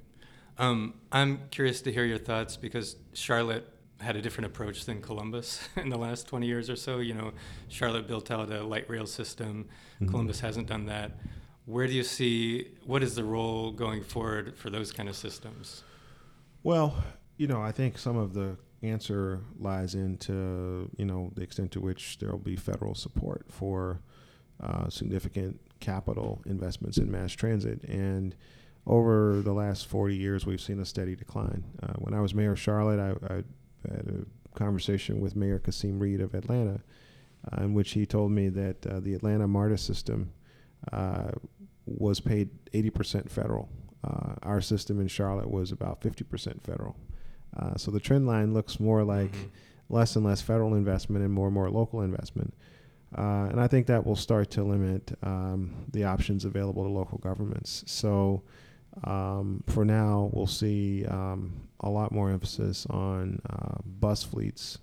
Um, 0.58 0.94
I'm 1.10 1.40
curious 1.50 1.82
to 1.82 1.92
hear 1.92 2.04
your 2.04 2.18
thoughts 2.18 2.56
because 2.56 2.96
Charlotte 3.12 3.68
had 4.00 4.16
a 4.16 4.22
different 4.22 4.46
approach 4.46 4.84
than 4.84 5.00
Columbus 5.00 5.66
in 5.76 5.88
the 5.88 5.98
last 5.98 6.26
20 6.26 6.46
years 6.46 6.68
or 6.68 6.76
so. 6.76 6.98
You 6.98 7.14
know, 7.14 7.32
Charlotte 7.68 8.06
built 8.06 8.30
out 8.30 8.50
a 8.50 8.62
light 8.62 8.88
rail 8.90 9.06
system. 9.06 9.68
Mm-hmm. 9.96 10.10
Columbus 10.10 10.40
hasn't 10.40 10.68
done 10.68 10.86
that. 10.86 11.12
Where 11.66 11.86
do 11.86 11.92
you 11.92 12.02
see 12.02 12.68
what 12.84 13.02
is 13.02 13.14
the 13.14 13.24
role 13.24 13.70
going 13.70 14.02
forward 14.02 14.56
for 14.56 14.68
those 14.68 14.90
kind 14.90 15.08
of 15.08 15.16
systems? 15.16 15.84
Well, 16.64 17.02
you 17.36 17.46
know, 17.46 17.62
I 17.62 17.72
think 17.72 17.98
some 17.98 18.16
of 18.16 18.34
the 18.34 18.56
answer 18.82 19.40
lies 19.58 19.94
into 19.94 20.90
you 20.96 21.04
know 21.04 21.30
the 21.34 21.42
extent 21.42 21.70
to 21.72 21.80
which 21.80 22.18
there 22.18 22.30
will 22.30 22.38
be 22.38 22.56
federal 22.56 22.94
support 22.94 23.46
for 23.48 24.00
uh, 24.62 24.88
significant 24.88 25.60
capital 25.80 26.42
investments 26.46 26.98
in 26.98 27.10
mass 27.10 27.32
transit. 27.32 27.82
And 27.84 28.34
over 28.86 29.40
the 29.42 29.52
last 29.52 29.86
40 29.86 30.16
years 30.16 30.46
we've 30.46 30.60
seen 30.60 30.80
a 30.80 30.84
steady 30.84 31.14
decline. 31.14 31.64
Uh, 31.82 31.94
when 31.98 32.14
i 32.14 32.20
was 32.20 32.34
mayor 32.34 32.52
of 32.52 32.60
charlotte 32.60 32.98
I, 32.98 33.34
I, 33.34 33.36
had 33.88 34.06
a 34.08 34.58
conversation 34.58 35.20
with 35.20 35.36
mayor 35.36 35.58
kasim 35.58 35.98
reed 35.98 36.20
of 36.20 36.34
atlanta 36.34 36.80
uh, 37.52 37.62
in 37.62 37.74
which 37.74 37.92
he 37.92 38.06
told 38.06 38.32
me 38.32 38.48
that 38.48 38.86
uh, 38.86 39.00
the 39.00 39.14
atlanta 39.14 39.46
marta 39.48 39.78
system 39.78 40.32
uh, 40.92 41.30
was 41.86 42.20
paid 42.20 42.50
80% 42.72 43.30
federal. 43.30 43.68
Uh, 44.04 44.34
our 44.42 44.60
system 44.60 45.00
in 45.00 45.08
charlotte 45.08 45.50
was 45.50 45.70
about 45.70 46.00
50% 46.00 46.60
federal 46.62 46.96
uh, 47.56 47.76
so 47.76 47.90
the 47.90 48.00
trend 48.00 48.26
line 48.26 48.54
looks 48.54 48.80
more 48.80 49.04
like 49.04 49.32
mm-hmm. 49.32 49.94
less 49.94 50.16
and 50.16 50.24
less 50.24 50.40
federal 50.40 50.74
investment 50.74 51.24
and 51.24 51.32
more 51.32 51.46
and 51.46 51.54
more 51.54 51.70
local 51.70 52.02
investment. 52.02 52.54
Uh, 53.16 53.48
and 53.50 53.60
I 53.60 53.68
think 53.68 53.86
that 53.88 54.06
will 54.06 54.16
start 54.16 54.50
to 54.52 54.64
limit 54.64 55.16
um, 55.22 55.84
the 55.92 56.04
options 56.04 56.44
available 56.44 56.82
to 56.84 56.88
local 56.88 57.18
governments. 57.18 57.84
So 57.86 58.42
um, 59.04 59.62
for 59.68 59.84
now, 59.84 60.30
we'll 60.32 60.46
see 60.46 61.04
um, 61.06 61.68
a 61.80 61.90
lot 61.90 62.12
more 62.12 62.30
emphasis 62.30 62.86
on 62.86 63.40
uh, 63.50 63.76
bus 63.84 64.22
fleets, 64.22 64.78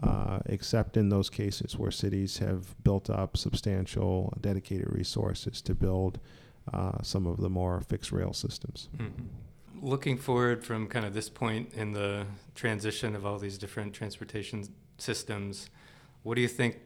uh, 0.00 0.38
except 0.46 0.96
in 0.96 1.08
those 1.08 1.28
cases 1.28 1.76
where 1.76 1.90
cities 1.90 2.38
have 2.38 2.80
built 2.84 3.10
up 3.10 3.36
substantial 3.36 4.32
dedicated 4.40 4.92
resources 4.92 5.60
to 5.62 5.74
build 5.74 6.20
uh, 6.72 7.02
some 7.02 7.26
of 7.26 7.38
the 7.38 7.50
more 7.50 7.80
fixed 7.80 8.12
rail 8.12 8.32
systems. 8.32 8.88
Mm-hmm 8.96 9.26
looking 9.82 10.16
forward 10.16 10.64
from 10.64 10.86
kind 10.86 11.04
of 11.04 11.12
this 11.12 11.28
point 11.28 11.74
in 11.74 11.92
the 11.92 12.24
transition 12.54 13.16
of 13.16 13.26
all 13.26 13.38
these 13.38 13.58
different 13.58 13.92
transportation 13.92 14.64
systems, 14.96 15.68
what 16.22 16.36
do 16.36 16.40
you 16.40 16.48
think 16.48 16.78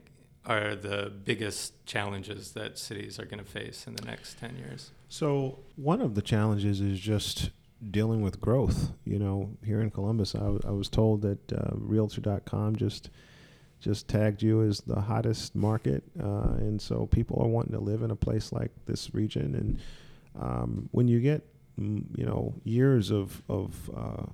are 0.46 0.74
the 0.74 1.12
biggest 1.24 1.84
challenges 1.86 2.52
that 2.52 2.78
cities 2.78 3.18
are 3.18 3.26
going 3.26 3.42
to 3.42 3.50
face 3.50 3.86
in 3.86 3.94
the 3.94 4.04
next 4.04 4.38
10 4.38 4.56
years? 4.56 4.92
So, 5.08 5.58
one 5.76 6.00
of 6.00 6.14
the 6.14 6.22
challenges 6.22 6.80
is 6.80 6.98
just 6.98 7.50
dealing 7.90 8.22
with 8.22 8.40
growth. 8.40 8.92
You 9.04 9.18
know, 9.18 9.50
here 9.64 9.82
in 9.82 9.90
Columbus, 9.90 10.34
I, 10.34 10.40
w- 10.40 10.60
I 10.66 10.70
was 10.70 10.88
told 10.88 11.22
that 11.22 11.52
uh, 11.52 11.70
Realtor.com 11.74 12.76
just 12.76 13.10
just 13.78 14.08
tagged 14.08 14.42
you 14.42 14.62
as 14.62 14.80
the 14.80 14.98
hottest 14.98 15.54
market, 15.54 16.02
uh, 16.18 16.54
and 16.56 16.80
so 16.80 17.04
people 17.06 17.38
are 17.42 17.46
wanting 17.46 17.72
to 17.72 17.78
live 17.78 18.02
in 18.02 18.10
a 18.10 18.16
place 18.16 18.50
like 18.50 18.70
this 18.86 19.12
region. 19.12 19.54
And 19.54 19.78
um, 20.42 20.88
when 20.92 21.08
you 21.08 21.20
get 21.20 21.46
you 21.78 22.24
know 22.24 22.54
years 22.64 23.10
of 23.10 23.42
of 23.48 23.90
uh, 23.96 24.26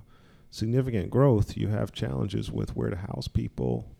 significant 0.49 1.09
growth, 1.09 1.57
you 1.57 1.67
have 1.67 1.91
challenges 1.91 2.51
with 2.51 2.75
where 2.75 2.89
to 2.89 2.95
house 2.95 3.27
people, 3.27 3.91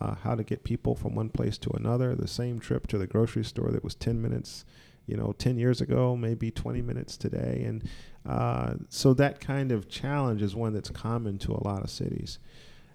uh, 0.00 0.14
how 0.16 0.34
to 0.34 0.42
get 0.42 0.64
people 0.64 0.94
from 0.94 1.14
one 1.14 1.28
place 1.28 1.56
to 1.58 1.70
another. 1.70 2.14
The 2.14 2.28
same 2.28 2.58
trip 2.58 2.86
to 2.88 2.98
the 2.98 3.06
grocery 3.06 3.44
store 3.44 3.70
that 3.70 3.84
was 3.84 3.94
10 3.94 4.20
minutes, 4.20 4.64
you 5.06 5.16
know, 5.16 5.32
10 5.38 5.56
years 5.56 5.80
ago, 5.80 6.16
maybe 6.16 6.50
20 6.50 6.82
minutes 6.82 7.16
today, 7.16 7.62
and 7.66 7.84
uh, 8.28 8.74
so 8.88 9.14
that 9.14 9.40
kind 9.40 9.72
of 9.72 9.88
challenge 9.88 10.42
is 10.42 10.54
one 10.54 10.74
that's 10.74 10.90
common 10.90 11.38
to 11.38 11.52
a 11.52 11.64
lot 11.64 11.82
of 11.82 11.90
cities. 11.90 12.38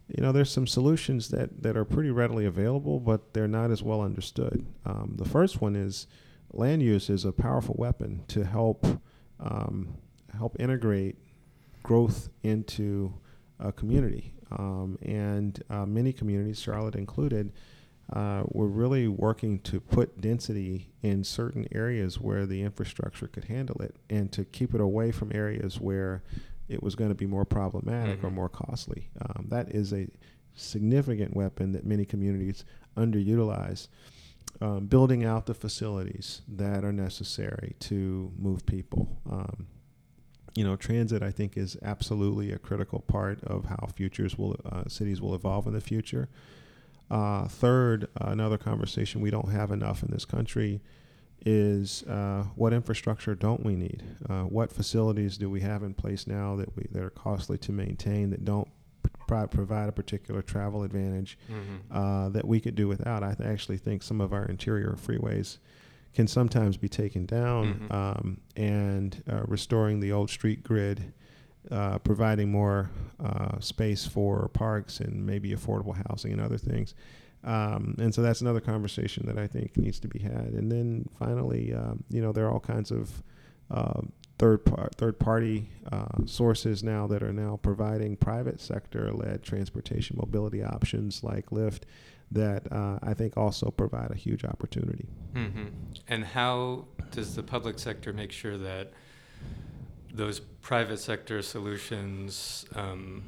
You 0.07 0.21
know, 0.21 0.31
there's 0.31 0.51
some 0.51 0.67
solutions 0.67 1.29
that 1.29 1.63
that 1.63 1.75
are 1.75 1.85
pretty 1.85 2.11
readily 2.11 2.45
available, 2.45 2.99
but 2.99 3.33
they're 3.33 3.47
not 3.47 3.71
as 3.71 3.81
well 3.81 4.01
understood. 4.01 4.65
Um, 4.85 5.15
the 5.17 5.25
first 5.27 5.61
one 5.61 5.75
is 5.75 6.05
land 6.53 6.83
use 6.83 7.09
is 7.09 7.25
a 7.25 7.31
powerful 7.31 7.75
weapon 7.77 8.23
to 8.27 8.43
help 8.43 8.85
um, 9.39 9.95
help 10.37 10.59
integrate 10.59 11.17
growth 11.83 12.29
into 12.43 13.13
a 13.59 13.71
community. 13.71 14.33
Um, 14.51 14.97
and 15.01 15.61
uh, 15.69 15.85
many 15.85 16.13
communities, 16.13 16.59
Charlotte 16.59 16.95
included, 16.95 17.51
uh, 18.13 18.43
were 18.47 18.67
really 18.67 19.07
working 19.07 19.59
to 19.59 19.79
put 19.79 20.21
density 20.21 20.91
in 21.01 21.23
certain 21.23 21.67
areas 21.71 22.19
where 22.19 22.45
the 22.45 22.61
infrastructure 22.61 23.27
could 23.27 23.45
handle 23.45 23.81
it 23.81 23.95
and 24.09 24.31
to 24.31 24.45
keep 24.45 24.75
it 24.75 24.81
away 24.81 25.11
from 25.11 25.31
areas 25.33 25.79
where 25.79 26.23
it 26.67 26.83
was 26.83 26.95
going 26.95 27.09
to 27.09 27.15
be 27.15 27.25
more 27.25 27.45
problematic 27.45 28.17
mm-hmm. 28.17 28.27
or 28.27 28.31
more 28.31 28.49
costly. 28.49 29.09
Um, 29.21 29.47
that 29.49 29.69
is 29.69 29.93
a 29.93 30.07
significant 30.53 31.35
weapon 31.35 31.71
that 31.73 31.85
many 31.85 32.05
communities 32.05 32.63
underutilize 32.95 33.87
um, 34.61 34.85
building 34.87 35.23
out 35.23 35.45
the 35.45 35.53
facilities 35.53 36.41
that 36.47 36.83
are 36.83 36.93
necessary 36.93 37.75
to 37.79 38.31
move 38.37 38.65
people. 38.65 39.19
Um, 39.29 39.67
you 40.55 40.63
know, 40.63 40.75
transit 40.75 41.21
I 41.21 41.31
think 41.31 41.57
is 41.57 41.77
absolutely 41.81 42.51
a 42.51 42.57
critical 42.57 42.99
part 43.01 43.43
of 43.43 43.65
how 43.65 43.89
futures 43.95 44.37
will 44.37 44.55
uh, 44.65 44.83
cities 44.87 45.21
will 45.21 45.35
evolve 45.35 45.67
in 45.67 45.73
the 45.73 45.81
future. 45.81 46.29
Uh, 47.11 47.47
third, 47.47 48.05
uh, 48.19 48.29
another 48.29 48.57
conversation 48.57 49.21
we 49.21 49.29
don't 49.29 49.51
have 49.51 49.71
enough 49.71 50.01
in 50.01 50.09
this 50.11 50.25
country 50.25 50.81
is 51.45 52.03
uh, 52.03 52.43
what 52.55 52.73
infrastructure 52.73 53.35
don't 53.35 53.63
we 53.63 53.75
need? 53.75 54.01
Uh, 54.27 54.43
what 54.43 54.71
facilities 54.71 55.37
do 55.37 55.49
we 55.49 55.61
have 55.61 55.83
in 55.83 55.93
place 55.93 56.25
now 56.25 56.55
that 56.55 56.75
we 56.75 56.87
that 56.91 57.03
are 57.03 57.11
costly 57.11 57.57
to 57.57 57.71
maintain 57.71 58.31
that 58.31 58.43
don't 58.45 58.69
provide 59.27 59.89
a 59.89 59.91
particular 59.91 60.41
travel 60.41 60.83
advantage 60.83 61.37
mm-hmm. 61.51 61.95
uh, 61.95 62.29
that 62.29 62.47
we 62.47 62.59
could 62.59 62.75
do 62.75 62.87
without. 62.87 63.23
I 63.23 63.33
th- 63.33 63.49
actually 63.49 63.77
think 63.77 64.03
some 64.03 64.21
of 64.21 64.33
our 64.33 64.45
interior 64.45 64.97
freeways 64.99 65.57
can 66.13 66.27
sometimes 66.27 66.77
be 66.77 66.87
taken 66.87 67.25
down 67.25 67.73
mm-hmm. 67.73 67.93
um, 67.93 68.37
and 68.55 69.21
uh, 69.29 69.43
restoring 69.45 69.99
the 69.99 70.11
old 70.11 70.29
street 70.29 70.63
grid, 70.63 71.13
uh, 71.69 71.97
providing 71.99 72.51
more 72.51 72.89
uh, 73.23 73.59
space 73.59 74.05
for 74.05 74.47
parks 74.49 74.99
and 74.99 75.25
maybe 75.25 75.51
affordable 75.51 75.95
housing 76.07 76.31
and 76.31 76.41
other 76.41 76.57
things. 76.57 76.95
Um, 77.43 77.95
and 77.99 78.13
so 78.13 78.21
that's 78.21 78.41
another 78.41 78.61
conversation 78.61 79.25
that 79.27 79.37
I 79.37 79.45
think 79.47 79.77
needs 79.77 79.99
to 79.99 80.07
be 80.07 80.19
had. 80.19 80.53
And 80.53 80.71
then 80.71 81.07
finally, 81.19 81.73
um, 81.73 82.03
you 82.09 82.21
know, 82.21 82.31
there 82.31 82.45
are 82.45 82.51
all 82.51 82.59
kinds 82.59 82.91
of 82.91 83.23
uh, 83.69 84.01
third 84.37 84.65
par- 84.65 84.89
third 84.95 85.19
party 85.19 85.69
uh, 85.91 86.25
sources 86.25 86.83
now 86.83 87.07
that 87.07 87.23
are 87.23 87.33
now 87.33 87.59
providing 87.61 88.17
private 88.17 88.59
sector 88.59 89.11
led 89.11 89.43
transportation 89.43 90.17
mobility 90.19 90.63
options 90.63 91.23
like 91.23 91.49
Lyft 91.51 91.83
that 92.31 92.71
uh, 92.71 92.99
I 93.01 93.13
think 93.13 93.37
also 93.37 93.71
provide 93.71 94.11
a 94.11 94.15
huge 94.15 94.43
opportunity. 94.43 95.07
Mm-hmm. 95.35 95.67
And 96.07 96.25
how 96.25 96.85
does 97.11 97.35
the 97.35 97.43
public 97.43 97.79
sector 97.79 98.13
make 98.13 98.31
sure 98.31 98.57
that 98.57 98.91
those 100.11 100.39
private 100.39 100.97
sector 100.97 101.41
solutions 101.41 102.65
um, 102.75 103.21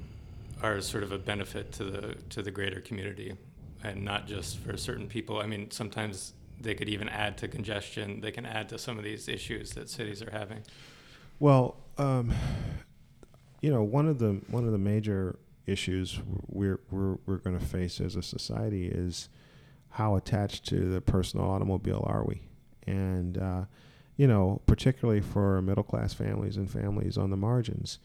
are 0.61 0.81
sort 0.81 1.03
of 1.03 1.11
a 1.11 1.17
benefit 1.17 1.71
to 1.73 1.83
the 1.83 2.15
to 2.29 2.41
the 2.41 2.51
greater 2.51 2.81
community 2.81 3.35
and 3.83 4.03
not 4.03 4.27
just 4.27 4.57
for 4.59 4.75
certain 4.75 5.07
people? 5.07 5.39
I 5.39 5.45
mean, 5.45 5.69
sometimes 5.71 6.33
they 6.59 6.73
could 6.73 6.89
even 6.89 7.07
add 7.07 7.37
to 7.37 7.47
congestion. 7.47 8.19
They 8.19 8.31
can 8.31 8.45
add 8.45 8.69
to 8.69 8.79
some 8.79 8.97
of 8.97 9.03
these 9.03 9.27
issues 9.27 9.71
that 9.71 9.89
cities 9.89 10.21
are 10.21 10.31
having. 10.31 10.63
Well, 11.39 11.77
um, 11.97 12.33
you 13.61 13.71
know, 13.71 13.83
one 13.83 14.07
of 14.07 14.19
the 14.19 14.41
one 14.49 14.65
of 14.65 14.71
the 14.71 14.77
major 14.77 15.37
issues 15.65 16.19
we're 16.47 16.79
we're 16.89 17.17
we're 17.25 17.37
going 17.37 17.57
to 17.57 17.65
face 17.65 17.99
as 17.99 18.15
a 18.15 18.21
society 18.21 18.87
is 18.87 19.29
how 19.89 20.15
attached 20.15 20.65
to 20.67 20.91
the 20.91 21.01
personal 21.01 21.49
automobile 21.49 22.03
are 22.07 22.23
we, 22.23 22.41
and 22.85 23.37
uh, 23.37 23.65
you 24.15 24.27
know, 24.27 24.61
particularly 24.65 25.21
for 25.21 25.61
middle 25.61 25.83
class 25.83 26.13
families 26.13 26.57
and 26.57 26.69
families 26.69 27.17
on 27.17 27.29
the 27.29 27.37
margins, 27.37 27.99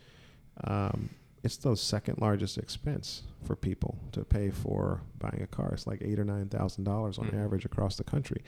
um, 0.65 1.11
it's 1.43 1.57
the 1.57 1.75
second 1.77 2.19
largest 2.21 2.59
expense 2.59 3.23
for 3.45 3.57
people 3.57 3.99
to 4.13 4.25
pay 4.25 4.51
for 4.51 5.01
buying 5.19 5.41
a 5.43 5.47
car. 5.47 5.71
It's 5.73 5.87
like 5.87 6.03
eight 6.03 6.19
or 6.19 6.25
nine 6.25 6.49
thousand 6.49 6.85
dollars 6.85 7.19
on 7.19 7.29
mm. 7.29 7.45
average 7.45 7.65
across 7.65 7.97
the 7.97 8.05
country. 8.05 8.43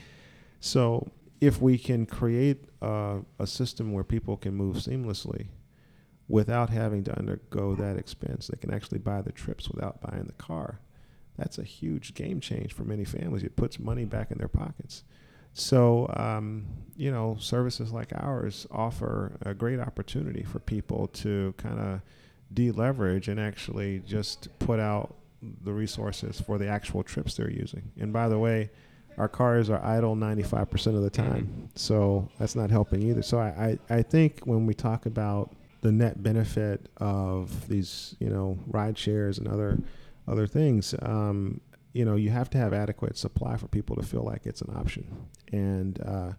So 0.61 1.11
if 1.41 1.61
we 1.61 1.79
can 1.79 2.07
create 2.07 2.65
a, 2.81 3.21
a 3.39 3.47
system 3.47 3.93
where 3.93 4.05
people 4.05 4.37
can 4.37 4.55
move 4.55 4.77
seamlessly 4.77 5.49
without 6.29 6.71
having 6.71 7.05
to 7.05 7.19
undergo 7.19 7.75
that 7.75 7.97
expense, 7.97 8.47
they 8.49 8.57
can 8.57 8.73
actually 8.73 8.99
buy 8.99 9.21
the 9.21 9.33
trips 9.33 9.69
without 9.69 10.01
buying 10.01 10.25
the 10.25 10.33
car. 10.33 10.81
That's 11.37 11.59
a 11.59 11.65
huge 11.65 12.15
game 12.15 12.41
change 12.41 12.73
for 12.73 12.85
many 12.85 13.05
families. 13.05 13.43
It 13.43 13.57
puts 13.57 13.79
money 13.79 14.05
back 14.05 14.31
in 14.31 14.39
their 14.39 14.49
pockets. 14.49 15.05
So, 15.53 16.13
um, 16.17 16.67
you 16.97 17.11
know, 17.11 17.37
services 17.39 17.93
like 17.93 18.13
ours 18.15 18.67
offer 18.71 19.37
a 19.43 19.55
great 19.55 19.81
opportunity 19.81 20.43
for 20.43 20.59
people 20.59 21.09
to 21.09 21.55
kind 21.57 21.79
of 21.79 22.01
deleverage 22.53 23.29
and 23.29 23.39
actually 23.39 24.01
just 24.01 24.49
put 24.59 24.81
out 24.81 25.17
the 25.63 25.73
resources 25.73 26.41
for 26.41 26.59
the 26.59 26.69
actual 26.69 27.03
trips 27.03 27.35
they're 27.35 27.51
using. 27.51 27.93
And 27.99 28.13
by 28.13 28.29
the 28.29 28.39
way, 28.39 28.71
our 29.19 29.29
cars 29.29 29.71
are 29.71 29.85
idle 29.85 30.17
95% 30.17 30.87
of 30.97 31.03
the 31.03 31.11
time. 31.11 31.69
So 31.75 32.29
that's 32.39 32.55
not 32.57 32.71
helping 32.71 33.03
either. 33.03 33.23
So 33.23 33.39
I, 33.39 33.79
I, 33.91 33.97
I 33.99 34.03
think 34.03 34.41
when 34.45 34.67
we 34.67 34.75
talk 34.75 35.07
about 35.07 35.55
the 35.83 35.93
net 35.93 36.23
benefit 36.23 36.89
of 36.97 37.69
these, 37.69 38.17
you 38.19 38.29
know, 38.29 38.59
ride 38.67 38.97
shares 38.99 39.39
and 39.39 39.47
other 39.49 39.79
other 40.27 40.47
things, 40.47 40.95
um, 41.03 41.61
you 41.93 42.05
know, 42.05 42.17
you 42.17 42.31
have 42.31 42.49
to 42.51 42.59
have 42.59 42.73
adequate 42.73 43.17
supply 43.19 43.57
for 43.57 43.69
people 43.69 43.95
to 43.97 44.03
feel 44.03 44.23
like 44.23 44.47
it's 44.47 44.63
an 44.63 44.75
option. 44.75 45.27
And 45.53 46.01
uh, 46.03 46.33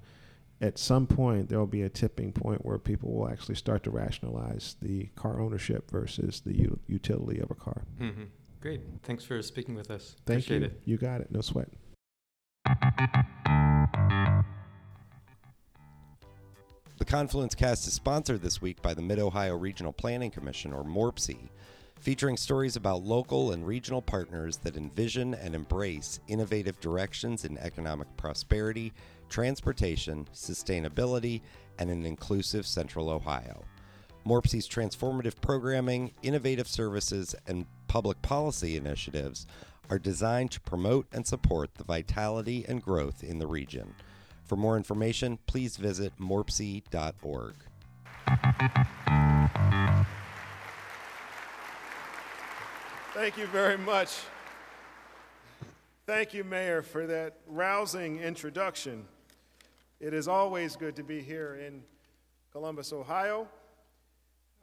at 0.61 0.79
some 0.79 1.05
point, 1.05 1.49
there 1.49 1.59
will 1.59 1.67
be 1.67 1.83
a 1.83 1.89
tipping 1.89 2.31
point 2.31 2.65
where 2.65 2.77
people 2.79 3.11
will 3.13 3.29
actually 3.29 3.55
start 3.55 3.83
to 3.83 3.91
rationalize 3.91 4.75
the 4.81 5.05
car 5.15 5.39
ownership 5.39 5.91
versus 5.91 6.41
the 6.45 6.57
u- 6.57 6.79
utility 6.87 7.39
of 7.39 7.51
a 7.51 7.55
car. 7.55 7.83
Mm-hmm. 7.99 8.23
Great. 8.61 8.81
Thanks 9.03 9.23
for 9.23 9.41
speaking 9.43 9.75
with 9.75 9.91
us. 9.91 10.15
Thank 10.25 10.45
Appreciate 10.45 10.61
you. 10.61 10.65
it. 10.67 10.81
You 10.85 10.97
got 10.97 11.21
it. 11.21 11.31
No 11.31 11.41
sweat. 11.41 11.69
The 16.97 17.05
Confluence 17.05 17.55
Cast 17.55 17.87
is 17.87 17.93
sponsored 17.93 18.41
this 18.41 18.61
week 18.61 18.81
by 18.81 18.93
the 18.93 19.01
Mid 19.01 19.19
Ohio 19.19 19.55
Regional 19.55 19.93
Planning 19.93 20.31
Commission, 20.31 20.73
or 20.73 20.83
MORPC, 20.83 21.49
featuring 21.99 22.37
stories 22.37 22.75
about 22.75 23.03
local 23.03 23.51
and 23.51 23.65
regional 23.65 24.01
partners 24.01 24.57
that 24.57 24.77
envision 24.77 25.33
and 25.33 25.53
embrace 25.53 26.19
innovative 26.27 26.79
directions 26.79 27.45
in 27.45 27.57
economic 27.57 28.07
prosperity, 28.17 28.93
transportation, 29.29 30.27
sustainability, 30.33 31.41
and 31.79 31.89
an 31.89 32.05
inclusive 32.05 32.65
Central 32.65 33.09
Ohio. 33.09 33.63
MORPC's 34.25 34.67
transformative 34.67 35.39
programming, 35.41 36.11
innovative 36.23 36.67
services, 36.67 37.35
and 37.45 37.65
public 37.87 38.21
policy 38.21 38.75
initiatives 38.77 39.45
are 39.89 39.99
designed 39.99 40.51
to 40.51 40.61
promote 40.61 41.07
and 41.11 41.25
support 41.25 41.75
the 41.75 41.83
vitality 41.83 42.65
and 42.67 42.81
growth 42.81 43.23
in 43.23 43.39
the 43.39 43.47
region. 43.47 43.95
For 44.43 44.55
more 44.55 44.77
information, 44.77 45.39
please 45.47 45.77
visit 45.77 46.13
morpc.org. 46.19 47.55
Thank 53.13 53.37
you 53.37 53.47
very 53.47 53.77
much. 53.77 54.19
Thank 56.05 56.33
you, 56.33 56.43
Mayor, 56.43 56.83
for 56.83 57.07
that 57.07 57.37
rousing 57.47 58.19
introduction. 58.19 59.05
It 59.99 60.13
is 60.13 60.27
always 60.27 60.75
good 60.75 60.95
to 60.97 61.03
be 61.03 61.21
here 61.21 61.55
in 61.55 61.81
Columbus, 62.51 62.93
Ohio. 62.93 63.47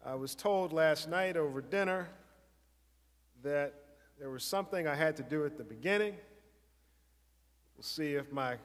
I 0.04 0.14
was 0.14 0.34
told 0.34 0.72
last 0.72 1.08
night 1.08 1.36
over 1.36 1.60
dinner 1.60 2.08
that 3.42 3.81
there 4.18 4.30
was 4.30 4.44
something 4.44 4.86
I 4.86 4.94
had 4.94 5.16
to 5.16 5.22
do 5.22 5.44
at 5.44 5.58
the 5.58 5.64
beginning. 5.64 6.14
We'll 7.76 7.84
see 7.84 8.14
if 8.14 8.30
my 8.32 8.56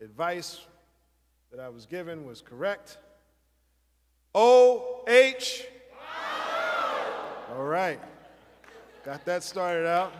advice 0.00 0.60
that 1.50 1.60
I 1.60 1.68
was 1.68 1.86
given 1.86 2.24
was 2.24 2.40
correct. 2.40 2.98
O 4.34 5.02
H. 5.08 5.66
All 7.56 7.64
right. 7.64 7.98
Got 9.04 9.24
that 9.24 9.42
started 9.42 9.86
out. 9.86 10.12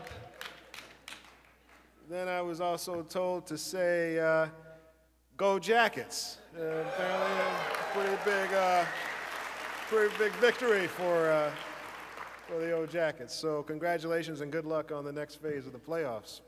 Then 2.09 2.27
I 2.27 2.41
was 2.41 2.61
also 2.61 3.03
told 3.03 3.47
to 3.49 3.59
say, 3.59 4.19
uh, 4.19 4.47
"Go 5.37 5.59
Jackets!" 5.59 6.38
Uh, 6.57 6.62
apparently, 6.62 7.33
a 7.38 7.87
pretty 7.93 8.17
big, 8.25 8.53
uh, 8.55 8.85
pretty 9.88 10.17
big 10.17 10.33
victory 10.41 10.87
for 10.87 11.31
uh, 11.31 11.50
for 12.49 12.59
the 12.59 12.73
old 12.73 12.90
Jackets. 12.90 13.35
So, 13.35 13.62
congratulations 13.62 14.40
and 14.40 14.50
good 14.50 14.64
luck 14.64 14.90
on 14.90 15.05
the 15.05 15.12
next 15.12 15.35
phase 15.35 15.67
of 15.67 15.73
the 15.73 15.78
playoffs. 15.78 16.40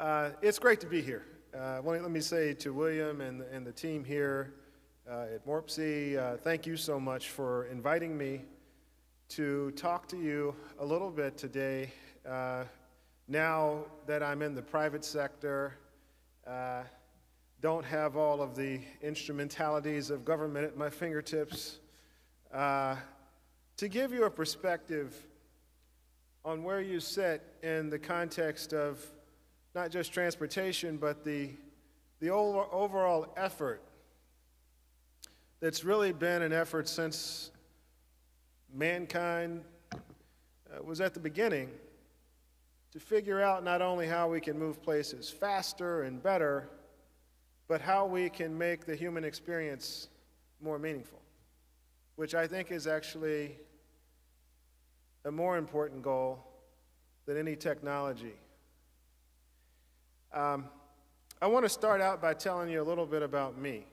Uh, 0.00 0.30
it's 0.40 0.58
great 0.58 0.80
to 0.80 0.86
be 0.86 1.02
here. 1.02 1.26
Uh, 1.54 1.82
let 1.84 2.10
me 2.10 2.20
say 2.20 2.54
to 2.54 2.72
William 2.72 3.20
and, 3.20 3.42
and 3.42 3.66
the 3.66 3.72
team 3.72 4.02
here 4.02 4.54
uh, 5.06 5.26
at 5.34 5.46
MORPC, 5.46 6.16
uh, 6.16 6.38
thank 6.38 6.66
you 6.66 6.78
so 6.78 6.98
much 6.98 7.28
for 7.28 7.66
inviting 7.66 8.16
me 8.16 8.40
to 9.28 9.70
talk 9.72 10.08
to 10.08 10.16
you 10.16 10.54
a 10.78 10.84
little 10.84 11.10
bit 11.10 11.36
today. 11.36 11.92
Uh, 12.26 12.64
now 13.28 13.84
that 14.06 14.22
I'm 14.22 14.40
in 14.40 14.54
the 14.54 14.62
private 14.62 15.04
sector, 15.04 15.74
uh, 16.46 16.84
don't 17.60 17.84
have 17.84 18.16
all 18.16 18.40
of 18.40 18.56
the 18.56 18.80
instrumentalities 19.02 20.08
of 20.08 20.24
government 20.24 20.64
at 20.64 20.76
my 20.78 20.88
fingertips, 20.88 21.80
uh, 22.54 22.96
to 23.82 23.88
give 23.88 24.12
you 24.12 24.26
a 24.26 24.30
perspective 24.30 25.12
on 26.44 26.62
where 26.62 26.80
you 26.80 27.00
sit 27.00 27.42
in 27.64 27.90
the 27.90 27.98
context 27.98 28.72
of 28.72 29.04
not 29.74 29.90
just 29.90 30.12
transportation, 30.12 30.96
but 30.96 31.24
the, 31.24 31.50
the 32.20 32.30
overall 32.30 33.26
effort 33.36 33.82
that's 35.58 35.82
really 35.82 36.12
been 36.12 36.42
an 36.42 36.52
effort 36.52 36.88
since 36.88 37.50
mankind 38.72 39.64
uh, 39.92 39.96
was 40.84 41.00
at 41.00 41.12
the 41.12 41.18
beginning 41.18 41.68
to 42.92 43.00
figure 43.00 43.42
out 43.42 43.64
not 43.64 43.82
only 43.82 44.06
how 44.06 44.28
we 44.28 44.40
can 44.40 44.56
move 44.56 44.80
places 44.80 45.28
faster 45.28 46.04
and 46.04 46.22
better, 46.22 46.68
but 47.66 47.80
how 47.80 48.06
we 48.06 48.30
can 48.30 48.56
make 48.56 48.86
the 48.86 48.94
human 48.94 49.24
experience 49.24 50.06
more 50.60 50.78
meaningful, 50.78 51.18
which 52.14 52.36
I 52.36 52.46
think 52.46 52.70
is 52.70 52.86
actually 52.86 53.56
a 55.24 55.30
more 55.30 55.56
important 55.56 56.02
goal 56.02 56.44
than 57.26 57.36
any 57.36 57.56
technology. 57.56 58.34
Um, 60.32 60.68
I 61.40 61.46
want 61.46 61.64
to 61.64 61.68
start 61.68 62.00
out 62.00 62.20
by 62.20 62.34
telling 62.34 62.70
you 62.70 62.82
a 62.82 62.84
little 62.84 63.06
bit 63.06 63.22
about 63.22 63.58
me. 63.58 63.84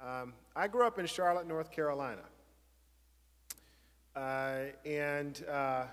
Um, 0.00 0.34
I 0.56 0.68
grew 0.68 0.86
up 0.86 0.98
in 0.98 1.06
Charlotte, 1.06 1.46
North 1.46 1.70
Carolina. 1.70 2.22
Uh, 4.14 4.64
and, 4.84 5.44
uh, 5.50 5.84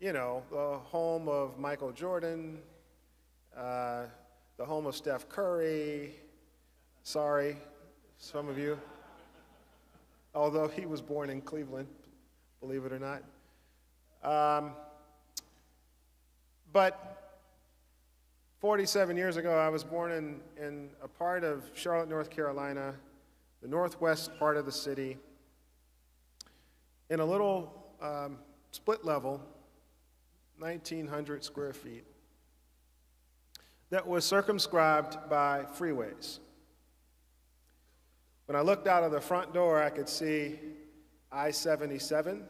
you 0.00 0.12
know, 0.12 0.42
the 0.50 0.78
home 0.78 1.28
of 1.28 1.58
Michael 1.58 1.92
Jordan, 1.92 2.58
uh, 3.56 4.04
the 4.56 4.64
home 4.64 4.86
of 4.86 4.96
Steph 4.96 5.28
Curry. 5.28 6.14
Sorry, 7.02 7.56
some 8.18 8.48
of 8.48 8.58
you. 8.58 8.78
Although 10.34 10.68
he 10.68 10.86
was 10.86 11.00
born 11.00 11.30
in 11.30 11.40
Cleveland, 11.40 11.88
believe 12.60 12.84
it 12.84 12.92
or 12.92 12.98
not. 12.98 13.22
Um, 14.22 14.72
but 16.72 17.40
47 18.60 19.16
years 19.16 19.36
ago, 19.36 19.58
I 19.58 19.68
was 19.68 19.82
born 19.82 20.12
in, 20.12 20.40
in 20.62 20.90
a 21.02 21.08
part 21.08 21.42
of 21.42 21.70
Charlotte, 21.74 22.08
North 22.08 22.30
Carolina, 22.30 22.94
the 23.62 23.68
northwest 23.68 24.38
part 24.38 24.56
of 24.56 24.66
the 24.66 24.72
city 24.72 25.16
in 27.08 27.20
a 27.20 27.24
little 27.24 27.72
um, 28.00 28.38
split 28.70 29.04
level, 29.04 29.40
1,900 30.58 31.42
square 31.42 31.72
feet, 31.72 32.04
that 33.90 34.06
was 34.06 34.24
circumscribed 34.24 35.16
by 35.28 35.64
freeways. 35.76 36.38
When 38.46 38.56
I 38.56 38.60
looked 38.60 38.86
out 38.86 39.02
of 39.02 39.10
the 39.10 39.20
front 39.20 39.54
door, 39.54 39.82
I 39.82 39.90
could 39.90 40.08
see 40.08 40.58
I 41.32 41.50
77. 41.50 42.44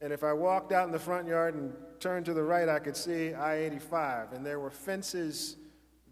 And 0.00 0.12
if 0.12 0.24
I 0.24 0.32
walked 0.32 0.72
out 0.72 0.86
in 0.86 0.92
the 0.92 0.98
front 0.98 1.28
yard 1.28 1.54
and 1.54 1.72
turned 2.00 2.26
to 2.26 2.34
the 2.34 2.42
right, 2.42 2.68
I 2.68 2.80
could 2.80 2.96
see 2.96 3.34
I 3.34 3.58
85. 3.58 4.32
And 4.32 4.44
there 4.44 4.58
were 4.58 4.70
fences 4.70 5.56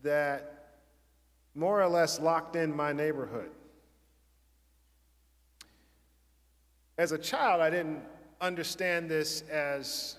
that 0.02 0.78
more 1.54 1.82
or 1.82 1.88
less 1.88 2.20
locked 2.20 2.54
in 2.54 2.74
my 2.74 2.92
neighborhood. 2.92 3.50
As 6.96 7.12
a 7.12 7.18
child, 7.18 7.60
I 7.60 7.70
didn't 7.70 8.02
understand 8.40 9.10
this 9.10 9.42
as 9.50 10.16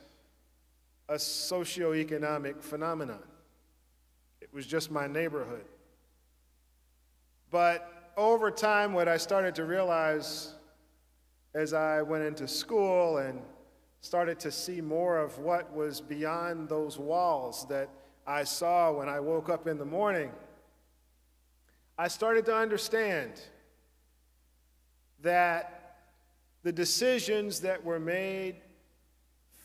a 1.08 1.15
socioeconomic 1.15 2.62
phenomenon. 2.62 3.23
It 4.41 4.54
was 4.54 4.65
just 4.65 4.91
my 4.91 5.08
neighborhood. 5.08 5.65
But 7.51 8.13
over 8.17 8.51
time, 8.51 8.93
what 8.93 9.08
I 9.08 9.17
started 9.17 9.56
to 9.56 9.65
realize 9.65 10.56
as 11.54 11.74
I 11.74 12.02
went 12.02 12.24
into 12.24 12.48
school 12.48 13.18
and 13.18 13.42
started 14.02 14.40
to 14.40 14.52
see 14.52 14.82
more 14.82 15.18
of 15.18 15.38
what 15.38 15.74
was 15.74 16.02
beyond 16.02 16.70
those 16.70 16.98
walls 16.98 17.66
that 17.70 17.90
I 18.26 18.44
saw 18.44 18.92
when 18.92 19.10
I 19.10 19.20
woke 19.20 19.50
up 19.50 19.68
in 19.68 19.78
the 19.78 19.86
morning, 19.86 20.32
I 21.98 22.08
started 22.08 22.46
to 22.46 22.56
understand 22.56 23.34
that 25.22 25.98
the 26.64 26.72
decisions 26.72 27.60
that 27.62 27.84
were 27.84 28.00
made 28.00 28.56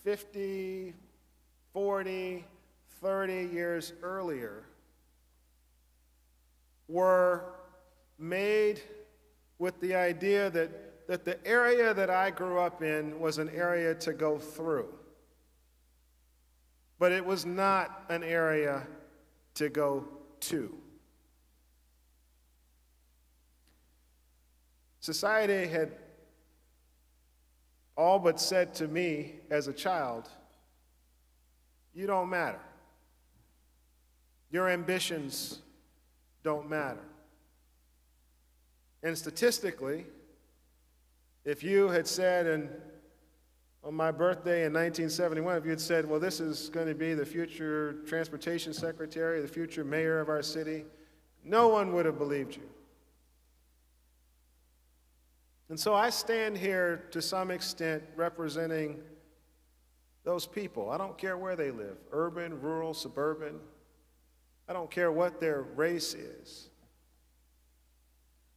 50, 0.03 0.95
40, 1.73 2.45
30 3.01 3.49
years 3.53 3.93
earlier 4.03 4.65
were 6.89 7.45
made 8.19 8.81
with 9.59 9.79
the 9.81 9.95
idea 9.95 10.51
that, 10.51 10.71
that 11.07 11.25
the 11.25 11.45
area 11.47 11.95
that 11.95 12.11
I 12.11 12.31
grew 12.31 12.59
up 12.59 12.83
in 12.83 13.19
was 13.21 13.39
an 13.39 13.49
area 13.51 13.95
to 13.95 14.13
go 14.13 14.39
through. 14.39 14.89
But 16.99 17.13
it 17.13 17.25
was 17.25 17.47
not 17.47 18.05
an 18.09 18.25
area 18.25 18.87
to 19.55 19.69
go 19.69 20.05
to. 20.41 20.75
Society 25.01 25.67
had 25.67 25.93
all 27.97 28.19
but 28.19 28.41
said 28.41 28.75
to 28.75 28.89
me 28.89 29.37
as 29.51 29.69
a 29.69 29.73
child, 29.73 30.29
You 31.95 32.07
don't 32.07 32.29
matter. 32.29 32.61
Your 34.51 34.69
ambitions 34.69 35.61
don't 36.43 36.69
matter. 36.69 37.05
And 39.03 39.17
statistically, 39.17 40.07
if 41.47 41.63
you 41.63 41.89
had 41.89 42.09
said 42.09 42.47
in, 42.47 42.69
on 43.85 43.95
my 43.95 44.11
birthday 44.11 44.67
in 44.67 44.73
1971, 44.73 45.57
if 45.57 45.65
you 45.65 45.71
had 45.71 45.81
said, 45.81 46.05
well, 46.05 46.19
this 46.19 46.41
is 46.41 46.69
going 46.71 46.89
to 46.89 46.95
be 46.95 47.15
the 47.15 47.25
future 47.25 47.99
transportation 48.05 48.75
secretary, 48.75 49.41
the 49.41 49.49
future 49.49 49.85
mayor 49.85 50.19
of 50.19 50.29
our 50.29 50.43
city, 50.43 50.85
no 51.45 51.69
one 51.69 51.93
would 51.93 52.05
have 52.05 52.19
believed 52.19 52.57
you. 52.57 52.69
And 55.69 55.79
so 55.79 55.95
I 55.95 56.11
stand 56.11 56.59
here 56.59 57.05
to 57.13 57.23
some 57.23 57.53
extent 57.53 58.03
representing 58.17 59.01
those 60.25 60.47
people. 60.47 60.91
I 60.91 60.99
don't 60.99 61.17
care 61.17 61.39
where 61.39 61.55
they 61.55 61.71
live 61.71 61.97
urban, 62.11 62.61
rural, 62.61 62.93
suburban. 62.93 63.61
I 64.69 64.73
don't 64.73 64.91
care 64.91 65.13
what 65.13 65.41
their 65.41 65.63
race 65.63 66.13
is. 66.13 66.71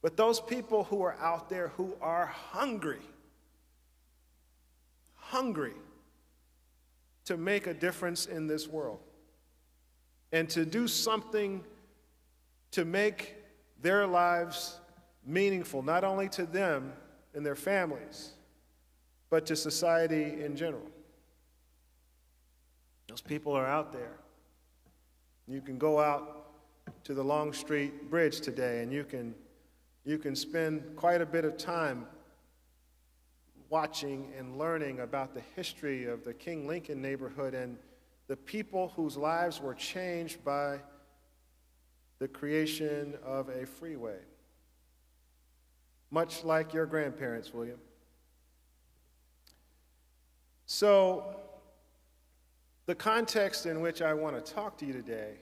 But 0.02 0.16
those 0.16 0.40
people 0.40 0.84
who 0.84 1.02
are 1.02 1.14
out 1.20 1.48
there 1.48 1.68
who 1.76 1.94
are 2.00 2.26
hungry, 2.26 3.02
hungry 5.14 5.74
to 7.26 7.36
make 7.36 7.66
a 7.66 7.74
difference 7.74 8.26
in 8.26 8.46
this 8.46 8.66
world 8.66 9.00
and 10.32 10.48
to 10.50 10.64
do 10.64 10.88
something 10.88 11.62
to 12.72 12.84
make 12.84 13.36
their 13.82 14.06
lives 14.06 14.78
meaningful, 15.26 15.82
not 15.82 16.04
only 16.04 16.28
to 16.30 16.46
them 16.46 16.92
and 17.34 17.44
their 17.44 17.54
families, 17.54 18.32
but 19.28 19.46
to 19.46 19.56
society 19.56 20.42
in 20.42 20.56
general. 20.56 20.86
Those 23.08 23.20
people 23.20 23.52
are 23.52 23.66
out 23.66 23.92
there. 23.92 24.16
You 25.46 25.60
can 25.60 25.78
go 25.78 25.98
out 25.98 26.46
to 27.04 27.14
the 27.14 27.24
Long 27.24 27.52
Street 27.52 28.10
Bridge 28.10 28.40
today 28.40 28.82
and 28.82 28.92
you 28.92 29.04
can, 29.04 29.34
you 30.04 30.18
can 30.18 30.34
spend 30.34 30.96
quite 30.96 31.20
a 31.20 31.26
bit 31.26 31.44
of 31.44 31.56
time 31.56 32.06
watching 33.68 34.32
and 34.36 34.58
learning 34.58 35.00
about 35.00 35.34
the 35.34 35.42
history 35.54 36.06
of 36.06 36.24
the 36.24 36.34
King 36.34 36.66
Lincoln 36.66 37.00
neighborhood 37.00 37.54
and 37.54 37.76
the 38.26 38.36
people 38.36 38.92
whose 38.96 39.16
lives 39.16 39.60
were 39.60 39.74
changed 39.74 40.44
by 40.44 40.78
the 42.18 42.28
creation 42.28 43.14
of 43.24 43.48
a 43.48 43.64
freeway 43.66 44.18
much 46.10 46.44
like 46.44 46.74
your 46.74 46.86
grandparents, 46.86 47.54
William. 47.54 47.78
So, 50.66 51.36
the 52.86 52.94
context 52.94 53.66
in 53.66 53.80
which 53.80 54.02
I 54.02 54.14
want 54.14 54.44
to 54.44 54.52
talk 54.52 54.76
to 54.78 54.86
you 54.86 54.92
today 54.92 55.34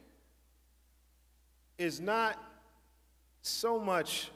is 1.78 2.00
not 2.00 2.42
so 3.42 3.78
much 3.78 4.30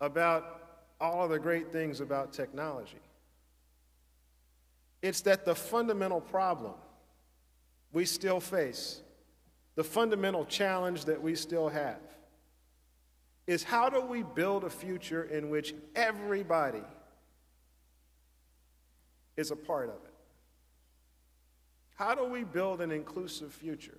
about 0.00 0.62
all 1.00 1.24
of 1.24 1.30
the 1.30 1.38
great 1.38 1.72
things 1.72 2.00
about 2.00 2.32
technology. 2.32 3.00
It's 5.02 5.20
that 5.22 5.44
the 5.44 5.54
fundamental 5.54 6.20
problem 6.20 6.74
we 7.92 8.04
still 8.04 8.40
face, 8.40 9.00
the 9.74 9.84
fundamental 9.84 10.44
challenge 10.44 11.04
that 11.04 11.22
we 11.22 11.34
still 11.34 11.68
have, 11.68 12.00
is 13.46 13.62
how 13.62 13.88
do 13.88 14.00
we 14.00 14.22
build 14.22 14.64
a 14.64 14.70
future 14.70 15.22
in 15.22 15.50
which 15.50 15.74
everybody 15.94 16.82
is 19.36 19.50
a 19.50 19.56
part 19.56 19.88
of 19.88 19.94
it? 19.94 20.12
How 21.94 22.14
do 22.14 22.24
we 22.24 22.42
build 22.44 22.80
an 22.80 22.90
inclusive 22.90 23.52
future 23.52 23.98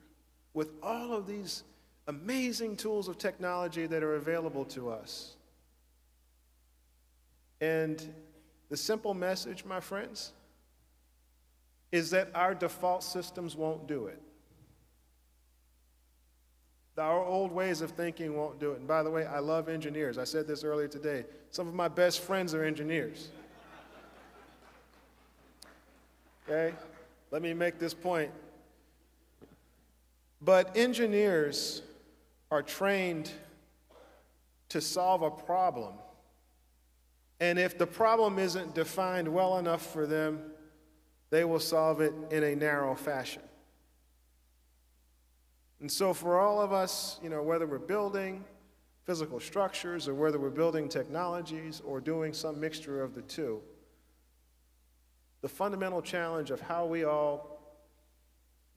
with 0.53 0.71
all 0.83 1.13
of 1.13 1.25
these 1.27 1.63
amazing 2.07 2.75
tools 2.75 3.07
of 3.07 3.17
technology 3.17 3.87
that 3.87 4.03
are 4.03 4.15
available 4.15 4.65
to 4.65 4.89
us? 4.89 5.36
And 7.61 8.13
the 8.69 8.77
simple 8.77 9.13
message, 9.13 9.65
my 9.65 9.79
friends, 9.79 10.33
is 11.91 12.11
that 12.11 12.29
our 12.35 12.53
default 12.53 13.03
systems 13.03 13.55
won't 13.55 13.87
do 13.87 14.07
it. 14.07 14.21
Our 16.97 17.23
old 17.23 17.51
ways 17.51 17.81
of 17.81 17.91
thinking 17.91 18.35
won't 18.35 18.59
do 18.59 18.71
it. 18.71 18.79
And 18.79 18.87
by 18.87 19.03
the 19.03 19.11
way, 19.11 19.25
I 19.25 19.37
love 19.37 19.69
engineers. 19.69 20.17
I 20.17 20.23
said 20.23 20.47
this 20.47 20.63
earlier 20.63 20.87
today. 20.87 21.25
Some 21.51 21.67
of 21.67 21.75
my 21.75 21.87
best 21.87 22.21
friends 22.21 22.55
are 22.55 22.63
engineers. 22.63 23.29
Okay? 26.49 26.73
Let 27.29 27.43
me 27.43 27.53
make 27.53 27.77
this 27.77 27.93
point. 27.93 28.31
But 30.41 30.75
engineers 30.75 31.83
are 32.49 32.63
trained 32.63 33.31
to 34.69 34.81
solve 34.81 35.21
a 35.21 35.29
problem. 35.29 35.93
And 37.39 37.59
if 37.59 37.77
the 37.77 37.87
problem 37.87 38.39
isn't 38.39 38.73
defined 38.73 39.27
well 39.27 39.57
enough 39.57 39.85
for 39.93 40.07
them, 40.07 40.51
they 41.29 41.43
will 41.43 41.59
solve 41.59 42.01
it 42.01 42.13
in 42.31 42.43
a 42.43 42.55
narrow 42.55 42.95
fashion. 42.95 43.43
And 45.79 45.91
so, 45.91 46.13
for 46.13 46.39
all 46.39 46.59
of 46.59 46.73
us, 46.73 47.19
you 47.21 47.29
know, 47.29 47.43
whether 47.43 47.67
we're 47.67 47.77
building 47.77 48.43
physical 49.03 49.39
structures 49.39 50.07
or 50.07 50.15
whether 50.15 50.39
we're 50.39 50.49
building 50.49 50.89
technologies 50.89 51.81
or 51.85 52.01
doing 52.01 52.33
some 52.33 52.59
mixture 52.59 53.03
of 53.03 53.13
the 53.13 53.21
two, 53.21 53.61
the 55.41 55.47
fundamental 55.47 56.01
challenge 56.01 56.49
of 56.49 56.59
how 56.59 56.85
we 56.85 57.03
all 57.03 57.59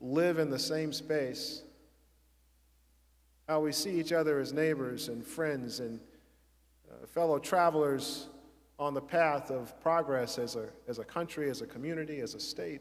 live 0.01 0.39
in 0.39 0.51
the 0.51 0.59
same 0.59 0.93
space, 0.93 1.63
how 3.49 3.61
we 3.61 3.73
see 3.73 3.99
each 3.99 4.13
other 4.13 4.39
as 4.39 4.53
neighbors 4.53 5.09
and 5.09 5.27
friends 5.27 5.81
and 5.81 5.99
uh, 6.91 7.07
fellow 7.07 7.39
travelers 7.39 8.29
on 8.81 8.95
the 8.95 9.01
path 9.01 9.51
of 9.51 9.79
progress 9.83 10.39
as 10.39 10.57
a, 10.57 10.71
as 10.89 10.99
a 10.99 11.05
country, 11.05 11.51
as 11.51 11.61
a 11.61 11.67
community, 11.67 12.21
as 12.21 12.35
a 12.35 12.41
state, 12.41 12.81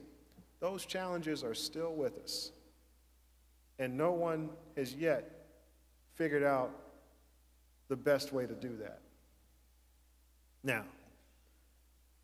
those 0.61 0.85
challenges 0.85 1.43
are 1.43 1.53
still 1.53 1.93
with 1.93 2.17
us. 2.19 2.53
And 3.79 3.97
no 3.97 4.13
one 4.13 4.49
has 4.77 4.93
yet 4.95 5.47
figured 6.15 6.43
out 6.43 6.71
the 7.89 7.97
best 7.97 8.31
way 8.31 8.47
to 8.47 8.53
do 8.53 8.77
that. 8.77 9.01
Now, 10.63 10.85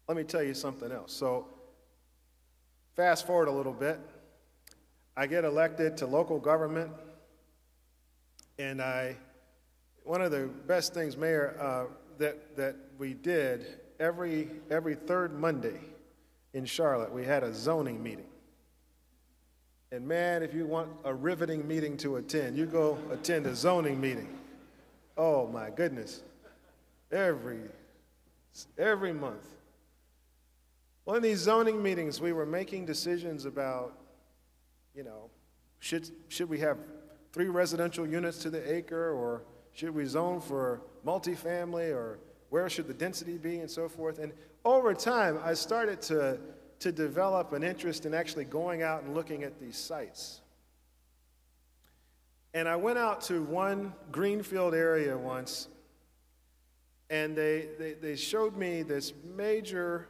let 0.08 0.16
me 0.16 0.24
tell 0.24 0.44
you 0.44 0.54
something 0.54 0.92
else. 0.92 1.12
So, 1.12 1.46
fast 2.96 3.28
forward 3.28 3.50
a 3.50 3.52
little 3.52 3.74
bit. 3.74 4.00
I 5.18 5.28
get 5.28 5.44
elected 5.44 5.98
to 5.98 6.06
local 6.06 6.40
government, 6.40 6.92
and 8.58 8.82
I, 8.82 9.18
one 10.04 10.22
of 10.22 10.32
the 10.32 10.50
best 10.68 10.94
things, 10.94 11.18
Mayor, 11.18 11.58
uh, 11.60 11.86
that, 12.20 12.56
that 12.56 12.76
we 12.98 13.14
did 13.14 13.66
every, 14.00 14.50
every 14.70 14.96
third 14.96 15.38
Monday 15.38 15.80
in 16.54 16.66
Charlotte, 16.66 17.12
we 17.12 17.26
had 17.26 17.44
a 17.44 17.54
zoning 17.54 18.02
meeting. 18.02 18.28
And 19.92 20.08
man, 20.08 20.44
if 20.44 20.54
you 20.54 20.66
want 20.66 20.90
a 21.04 21.14
riveting 21.14 21.68
meeting 21.68 21.96
to 21.98 22.18
attend, 22.18 22.58
you 22.58 22.66
go 22.66 22.98
attend 23.12 23.46
a 23.46 23.56
zoning 23.56 24.00
meeting. 24.00 24.28
Oh 25.18 25.48
my 25.48 25.70
goodness. 25.70 26.22
Every 27.12 27.60
every 28.78 29.14
month. 29.14 29.46
Well, 31.06 31.18
in 31.18 31.22
these 31.22 31.40
zoning 31.40 31.84
meetings, 31.84 32.20
we 32.20 32.34
were 32.34 32.46
making 32.46 32.86
decisions 32.86 33.46
about, 33.46 33.94
you 34.96 35.04
know, 35.04 35.30
should, 35.80 36.10
should 36.30 36.50
we 36.50 36.60
have 36.60 36.78
three 37.32 37.48
residential 37.48 38.08
units 38.08 38.40
to 38.40 38.50
the 38.50 38.74
acre, 38.74 39.12
or 39.12 39.44
should 39.74 39.94
we 39.94 40.06
zone 40.06 40.42
for 40.42 40.82
multifamily, 41.06 41.94
or 41.94 42.20
where 42.50 42.70
should 42.70 42.88
the 42.88 42.94
density 42.94 43.38
be, 43.38 43.60
and 43.60 43.70
so 43.70 43.88
forth. 43.88 44.20
And 44.20 44.34
over 44.64 44.94
time, 44.94 45.40
I 45.44 45.54
started 45.54 46.02
to 46.04 46.40
to 46.80 46.92
develop 46.92 47.54
an 47.54 47.64
interest 47.64 48.06
in 48.06 48.14
actually 48.14 48.46
going 48.46 48.84
out 48.84 49.04
and 49.04 49.14
looking 49.14 49.44
at 49.44 49.60
these 49.60 49.78
sites. 49.78 50.42
And 52.54 52.68
I 52.68 52.76
went 52.76 52.98
out 52.98 53.22
to 53.22 53.44
one 53.44 53.94
greenfield 54.12 54.74
area 54.74 55.18
once, 55.18 55.68
and 57.10 57.36
they, 57.36 57.70
they, 57.78 57.94
they 57.94 58.16
showed 58.16 58.56
me 58.56 58.82
this 58.82 59.14
major 59.36 60.08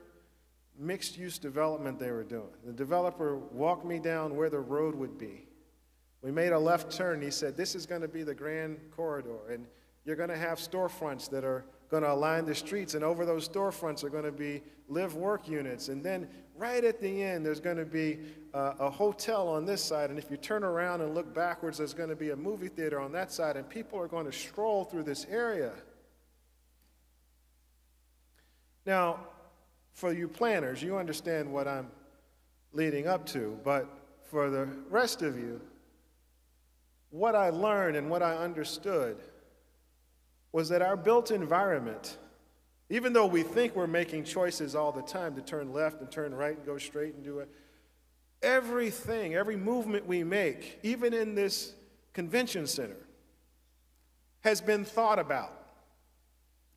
mixed 0.77 1.17
use 1.17 1.37
development 1.37 1.99
they 1.99 2.11
were 2.11 2.23
doing. 2.23 2.49
The 2.65 2.73
developer 2.73 3.37
walked 3.37 3.85
me 3.85 3.99
down 3.99 4.35
where 4.35 4.49
the 4.49 4.59
road 4.59 4.95
would 4.95 5.17
be. 5.17 5.47
We 6.21 6.31
made 6.31 6.51
a 6.51 6.59
left 6.59 6.91
turn. 6.91 7.21
He 7.21 7.31
said, 7.31 7.55
This 7.55 7.75
is 7.75 7.85
going 7.85 8.01
to 8.01 8.07
be 8.07 8.23
the 8.23 8.35
grand 8.35 8.79
corridor, 8.95 9.49
and 9.49 9.65
you're 10.05 10.15
going 10.15 10.29
to 10.29 10.37
have 10.37 10.59
storefronts 10.59 11.29
that 11.31 11.43
are 11.43 11.65
going 11.89 12.03
to 12.03 12.11
align 12.11 12.45
the 12.45 12.55
streets, 12.55 12.93
and 12.93 13.03
over 13.03 13.25
those 13.25 13.47
storefronts 13.47 14.03
are 14.03 14.09
going 14.09 14.23
to 14.23 14.31
be 14.31 14.61
live 14.87 15.15
work 15.15 15.47
units. 15.47 15.89
And 15.89 16.03
then 16.03 16.27
right 16.55 16.83
at 16.83 17.01
the 17.01 17.23
end, 17.23 17.45
there's 17.45 17.59
going 17.59 17.77
to 17.77 17.85
be 17.85 18.19
uh, 18.53 18.73
a 18.79 18.89
hotel 18.89 19.47
on 19.47 19.65
this 19.65 19.83
side. 19.83 20.09
And 20.09 20.19
if 20.19 20.29
you 20.29 20.37
turn 20.37 20.63
around 20.63 21.01
and 21.01 21.13
look 21.15 21.33
backwards, 21.33 21.79
there's 21.79 21.93
going 21.93 22.09
to 22.09 22.15
be 22.15 22.29
a 22.29 22.35
movie 22.35 22.67
theater 22.67 22.99
on 22.99 23.11
that 23.13 23.31
side. 23.31 23.57
And 23.57 23.67
people 23.67 23.99
are 23.99 24.07
going 24.07 24.25
to 24.25 24.31
stroll 24.31 24.83
through 24.83 25.03
this 25.03 25.25
area. 25.29 25.71
Now, 28.85 29.19
for 29.93 30.13
you 30.13 30.27
planners, 30.27 30.83
you 30.83 30.97
understand 30.97 31.51
what 31.51 31.67
I'm 31.67 31.87
leading 32.73 33.07
up 33.07 33.25
to, 33.27 33.57
but 33.63 33.87
for 34.29 34.49
the 34.49 34.67
rest 34.89 35.21
of 35.21 35.37
you, 35.37 35.61
what 37.09 37.33
I 37.33 37.49
learned 37.49 37.95
and 37.95 38.09
what 38.09 38.21
I 38.21 38.35
understood 38.35 39.17
was 40.55 40.69
that 40.69 40.81
our 40.81 40.95
built 40.95 41.31
environment, 41.31 42.15
even 42.89 43.11
though 43.11 43.25
we 43.25 43.43
think 43.43 43.75
we're 43.75 43.85
making 43.85 44.23
choices 44.23 44.73
all 44.73 44.89
the 44.89 45.01
time 45.01 45.35
to 45.35 45.41
turn 45.41 45.73
left 45.73 45.99
and 45.99 46.09
turn 46.09 46.33
right 46.33 46.55
and 46.55 46.65
go 46.65 46.77
straight 46.77 47.13
and 47.13 47.25
do 47.25 47.39
it, 47.39 47.49
everything, 48.41 49.35
every 49.35 49.57
movement 49.57 50.07
we 50.07 50.23
make, 50.23 50.79
even 50.81 51.13
in 51.13 51.35
this 51.35 51.73
convention 52.13 52.65
center, 52.67 52.95
has 54.45 54.61
been 54.61 54.85
thought 54.85 55.19
about 55.19 55.51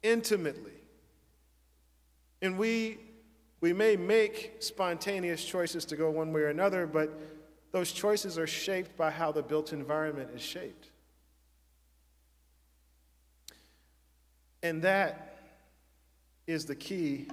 intimately. 0.03 0.83
And 2.43 2.59
we, 2.59 2.99
we 3.61 3.73
may 3.73 3.95
make 3.95 4.57
spontaneous 4.59 5.45
choices 5.45 5.85
to 5.85 5.95
go 5.95 6.11
one 6.11 6.33
way 6.33 6.41
or 6.41 6.49
another, 6.49 6.85
but 6.85 7.17
those 7.71 7.93
choices 7.93 8.39
are 8.39 8.47
shaped 8.49 8.97
by 8.97 9.13
how 9.13 9.31
the 9.31 9.43
built 9.43 9.73
environment 9.73 10.31
is 10.35 10.43
shaped. 10.43 10.91
And 14.69 14.83
that 14.83 15.39
is 16.47 16.67
the 16.67 16.75
key 16.75 17.27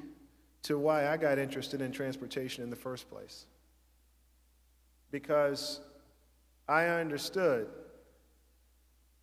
to 0.63 0.80
why 0.80 1.10
I 1.10 1.17
got 1.17 1.38
interested 1.38 1.82
in 1.82 1.91
transportation 1.91 2.63
in 2.63 2.69
the 2.69 2.78
first 2.78 3.10
place. 3.10 3.45
Because 5.12 5.82
I 6.65 6.86
understood 6.86 7.67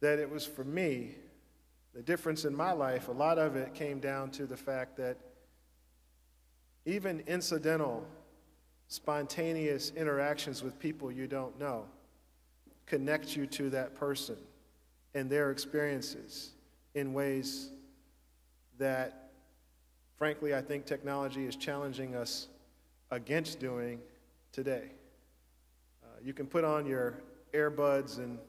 that 0.00 0.18
it 0.18 0.28
was 0.28 0.44
for 0.44 0.62
me, 0.62 1.14
the 1.94 2.02
difference 2.02 2.44
in 2.44 2.54
my 2.54 2.72
life, 2.72 3.08
a 3.08 3.12
lot 3.12 3.38
of 3.38 3.56
it 3.56 3.72
came 3.72 3.98
down 3.98 4.30
to 4.32 4.44
the 4.44 4.58
fact 4.58 4.98
that 4.98 5.16
even 6.84 7.20
incidental, 7.26 8.06
spontaneous 8.88 9.90
interactions 9.96 10.62
with 10.62 10.78
people 10.78 11.10
you 11.10 11.26
don't 11.26 11.58
know 11.58 11.86
connect 12.84 13.34
you 13.38 13.46
to 13.46 13.70
that 13.70 13.94
person 13.94 14.36
and 15.14 15.30
their 15.30 15.50
experiences 15.50 16.50
in 16.94 17.14
ways 17.14 17.70
that, 18.82 19.30
frankly, 20.16 20.56
I 20.56 20.60
think 20.60 20.86
technology 20.86 21.46
is 21.46 21.54
challenging 21.54 22.16
us 22.16 22.48
against 23.12 23.60
doing 23.60 24.00
today. 24.50 24.90
Uh, 26.02 26.06
you 26.20 26.32
can 26.32 26.46
put 26.46 26.64
on 26.64 26.84
your 26.84 27.14
earbuds 27.54 28.18
and 28.18 28.40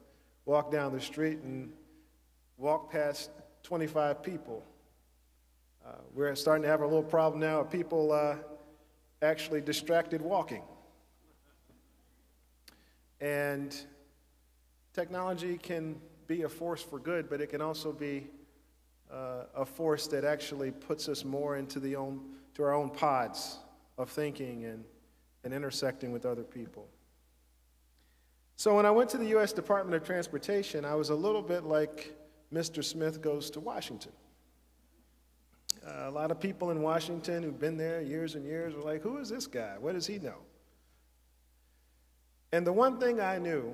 walk 0.45 0.71
down 0.71 0.91
the 0.91 0.99
street 0.99 1.37
and 1.43 1.71
walk 2.57 2.91
past 2.91 3.29
25 3.61 4.23
people. 4.23 4.63
Uh, 5.85 5.91
we're 6.15 6.33
starting 6.33 6.63
to 6.63 6.69
have 6.69 6.81
a 6.81 6.85
little 6.85 7.03
problem 7.03 7.39
now 7.39 7.59
of 7.59 7.69
people 7.69 8.11
uh, 8.11 8.35
actually 9.21 9.61
distracted 9.61 10.19
walking. 10.19 10.63
And 13.21 13.75
technology 14.93 15.59
can 15.59 16.01
be 16.25 16.41
a 16.41 16.49
force 16.49 16.81
for 16.81 16.97
good, 16.97 17.29
but 17.29 17.39
it 17.39 17.51
can 17.51 17.61
also 17.61 17.91
be 17.91 18.25
uh, 19.13 19.43
a 19.55 19.65
force 19.65 20.07
that 20.07 20.25
actually 20.25 20.71
puts 20.71 21.07
us 21.07 21.23
more 21.23 21.57
into 21.57 21.79
the 21.79 21.95
own, 21.95 22.21
to 22.55 22.63
our 22.63 22.73
own 22.73 22.89
pods 22.89 23.57
of 23.97 24.09
thinking 24.09 24.65
and, 24.65 24.83
and 25.43 25.53
intersecting 25.53 26.11
with 26.11 26.25
other 26.25 26.43
people. 26.43 26.87
So 28.55 28.75
when 28.75 28.85
I 28.85 28.91
went 28.91 29.09
to 29.11 29.17
the 29.17 29.27
U.S. 29.27 29.53
Department 29.53 29.95
of 29.95 30.05
Transportation, 30.05 30.85
I 30.85 30.95
was 30.95 31.09
a 31.09 31.15
little 31.15 31.41
bit 31.41 31.63
like 31.63 32.15
Mr. 32.51 32.83
Smith 32.83 33.21
goes 33.21 33.49
to 33.51 33.59
Washington. 33.59 34.11
Uh, 35.85 36.05
a 36.07 36.11
lot 36.11 36.31
of 36.31 36.39
people 36.39 36.71
in 36.71 36.81
Washington 36.81 37.43
who've 37.43 37.59
been 37.59 37.77
there 37.77 38.01
years 38.01 38.35
and 38.35 38.45
years 38.45 38.73
were 38.73 38.83
like, 38.83 39.01
who 39.01 39.17
is 39.17 39.29
this 39.29 39.47
guy? 39.47 39.75
What 39.79 39.93
does 39.93 40.07
he 40.07 40.17
know? 40.17 40.37
And 42.51 42.65
the 42.65 42.71
one 42.71 42.99
thing 42.99 43.19
I 43.19 43.37
knew 43.37 43.73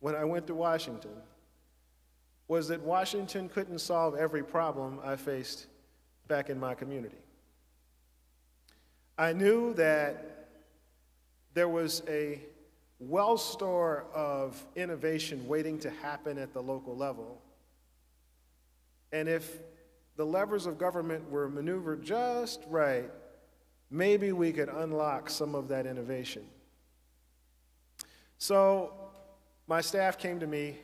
when 0.00 0.14
I 0.14 0.24
went 0.24 0.46
to 0.48 0.54
Washington 0.54 1.12
was 2.48 2.68
that 2.68 2.80
Washington 2.80 3.48
couldn't 3.48 3.78
solve 3.78 4.14
every 4.16 4.42
problem 4.42 4.98
I 5.04 5.16
faced 5.16 5.66
back 6.26 6.48
in 6.48 6.58
my 6.58 6.74
community. 6.74 7.18
I 9.18 9.32
knew 9.34 9.74
that 9.74 10.48
there 11.54 11.68
was 11.68 12.02
a 12.08 12.40
well 12.98 13.36
store 13.36 14.06
of 14.14 14.64
innovation 14.74 15.46
waiting 15.46 15.78
to 15.80 15.90
happen 15.90 16.38
at 16.38 16.52
the 16.52 16.62
local 16.62 16.96
level. 16.96 17.40
And 19.12 19.28
if 19.28 19.58
the 20.16 20.24
levers 20.24 20.66
of 20.66 20.78
government 20.78 21.30
were 21.30 21.48
maneuvered 21.48 22.02
just 22.02 22.62
right, 22.68 23.10
maybe 23.90 24.32
we 24.32 24.52
could 24.52 24.68
unlock 24.68 25.30
some 25.30 25.54
of 25.54 25.68
that 25.68 25.86
innovation. 25.86 26.44
So 28.38 28.92
my 29.66 29.80
staff 29.80 30.18
came 30.18 30.40
to 30.40 30.46
me 30.46 30.78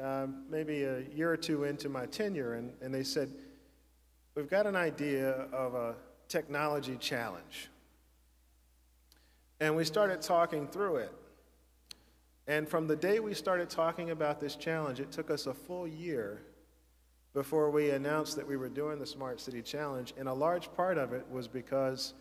uh, 0.00 0.26
maybe 0.50 0.84
a 0.84 1.00
year 1.14 1.30
or 1.30 1.36
two 1.36 1.64
into 1.64 1.88
my 1.88 2.06
tenure, 2.06 2.54
and, 2.54 2.72
and 2.80 2.92
they 2.94 3.02
said, 3.02 3.30
We've 4.34 4.50
got 4.50 4.66
an 4.66 4.76
idea 4.76 5.30
of 5.52 5.74
a 5.74 5.94
technology 6.28 6.96
challenge. 6.98 7.70
And 9.60 9.74
we 9.74 9.84
started 9.84 10.20
talking 10.20 10.68
through 10.68 10.96
it. 10.96 11.12
And 12.46 12.68
from 12.68 12.86
the 12.86 12.96
day 12.96 13.18
we 13.18 13.32
started 13.32 13.70
talking 13.70 14.10
about 14.10 14.38
this 14.38 14.54
challenge, 14.54 15.00
it 15.00 15.10
took 15.10 15.30
us 15.30 15.46
a 15.46 15.54
full 15.54 15.88
year 15.88 16.42
before 17.32 17.70
we 17.70 17.90
announced 17.90 18.36
that 18.36 18.46
we 18.46 18.56
were 18.56 18.68
doing 18.68 18.98
the 18.98 19.06
Smart 19.06 19.40
City 19.40 19.62
Challenge. 19.62 20.12
And 20.18 20.28
a 20.28 20.32
large 20.32 20.72
part 20.74 20.98
of 20.98 21.12
it 21.12 21.26
was 21.30 21.48
because 21.48 22.14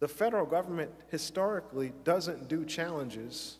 the 0.00 0.08
federal 0.08 0.46
government 0.46 0.90
historically 1.10 1.92
doesn't 2.04 2.48
do 2.48 2.64
challenges 2.64 3.58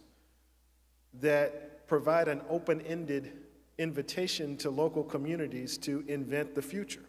that 1.21 1.78
provide 1.89 2.29
an 2.29 2.43
open 2.49 2.81
ended 2.83 3.33
invitation 3.79 4.57
to 4.59 4.71
local 4.71 5.03
communities 5.03 5.79
to 5.79 6.05
invent 6.07 6.55
the 6.55 6.63
future. 6.63 7.05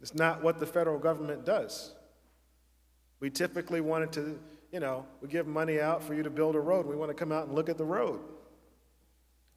It's 0.00 0.14
not 0.14 0.42
what 0.42 0.60
the 0.60 0.66
federal 0.66 0.98
government 0.98 1.44
does. 1.44 1.94
We 3.20 3.30
typically 3.30 3.80
wanted 3.80 4.12
to, 4.12 4.38
you 4.72 4.80
know, 4.80 5.06
we 5.20 5.28
give 5.28 5.46
money 5.46 5.80
out 5.80 6.02
for 6.04 6.14
you 6.14 6.22
to 6.22 6.30
build 6.30 6.54
a 6.54 6.60
road. 6.60 6.86
We 6.86 6.94
want 6.94 7.10
to 7.10 7.14
come 7.14 7.32
out 7.32 7.46
and 7.46 7.54
look 7.54 7.68
at 7.68 7.78
the 7.78 7.84
road. 7.84 8.20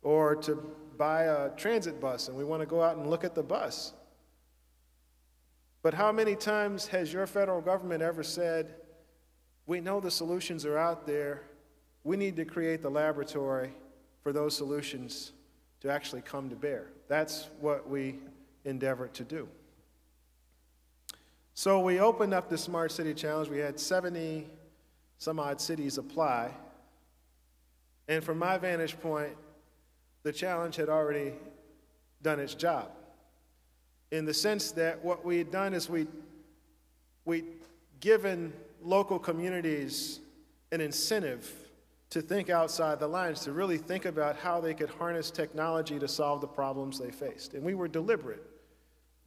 Or 0.02 0.36
to 0.38 0.56
buy 0.98 1.24
a 1.24 1.50
transit 1.52 2.00
bus 2.00 2.28
and 2.28 2.38
we 2.38 2.44
want 2.44 2.62
to 2.62 2.66
go 2.66 2.82
out 2.82 2.98
and 2.98 3.08
look 3.08 3.24
at 3.24 3.36
the 3.36 3.44
bus. 3.44 3.94
But 5.84 5.94
how 5.94 6.12
many 6.12 6.36
times 6.36 6.88
has 6.88 7.12
your 7.12 7.28
federal 7.28 7.62
government 7.62 8.02
ever 8.02 8.24
said, 8.24 8.76
we 9.66 9.80
know 9.80 10.00
the 10.00 10.12
solutions 10.12 10.66
are 10.66 10.78
out 10.78 11.06
there, 11.06 11.44
we 12.04 12.18
need 12.18 12.36
to 12.36 12.46
create 12.46 12.82
the 12.82 12.90
laboratory 12.90 13.74
for 14.22 14.32
those 14.32 14.56
solutions 14.56 15.32
to 15.82 15.92
actually 15.92 16.22
come 16.22 16.50
to 16.50 16.56
bear. 16.56 16.88
That's 17.08 17.48
what 17.60 17.90
we 17.90 18.20
endeavor 18.66 19.08
to 19.10 19.24
do. 19.24 19.48
So 21.54 21.80
we 21.80 22.00
opened 22.00 22.34
up 22.34 22.50
the 22.50 22.58
Smart 22.58 22.92
City 22.92 23.14
Challenge. 23.14 23.50
We 23.50 23.58
had 23.58 23.80
70 23.80 24.48
some 25.22 25.40
odd 25.40 25.62
cities 25.62 26.00
apply. 26.00 26.50
And 28.08 28.24
from 28.24 28.40
my 28.40 28.58
vantage 28.58 29.00
point, 29.00 29.38
the 30.24 30.34
challenge 30.34 30.76
had 30.76 30.90
already 30.90 31.34
done 32.24 32.40
its 32.40 32.56
job. 32.56 32.90
In 34.10 34.26
the 34.26 34.34
sense 34.34 34.72
that 34.72 35.06
what 35.06 35.24
we 35.24 35.38
had 35.38 35.52
done 35.52 35.76
is 35.76 35.88
we 35.88 36.08
we 37.24 37.44
given 38.00 38.52
local 38.82 39.20
communities 39.20 40.20
an 40.72 40.82
incentive 40.82 41.61
to 42.12 42.22
think 42.22 42.50
outside 42.50 43.00
the 43.00 43.08
lines, 43.08 43.40
to 43.42 43.54
really 43.54 43.78
think 43.78 44.06
about 44.06 44.36
how 44.36 44.62
they 44.62 44.74
could 44.74 44.90
harness 44.90 45.32
technology 45.32 45.98
to 45.98 46.08
solve 46.08 46.42
the 46.42 46.48
problems 46.48 47.00
they 47.00 47.10
faced. 47.10 47.54
And 47.54 47.64
we 47.64 47.74
were 47.74 47.88
deliberate 47.88 48.44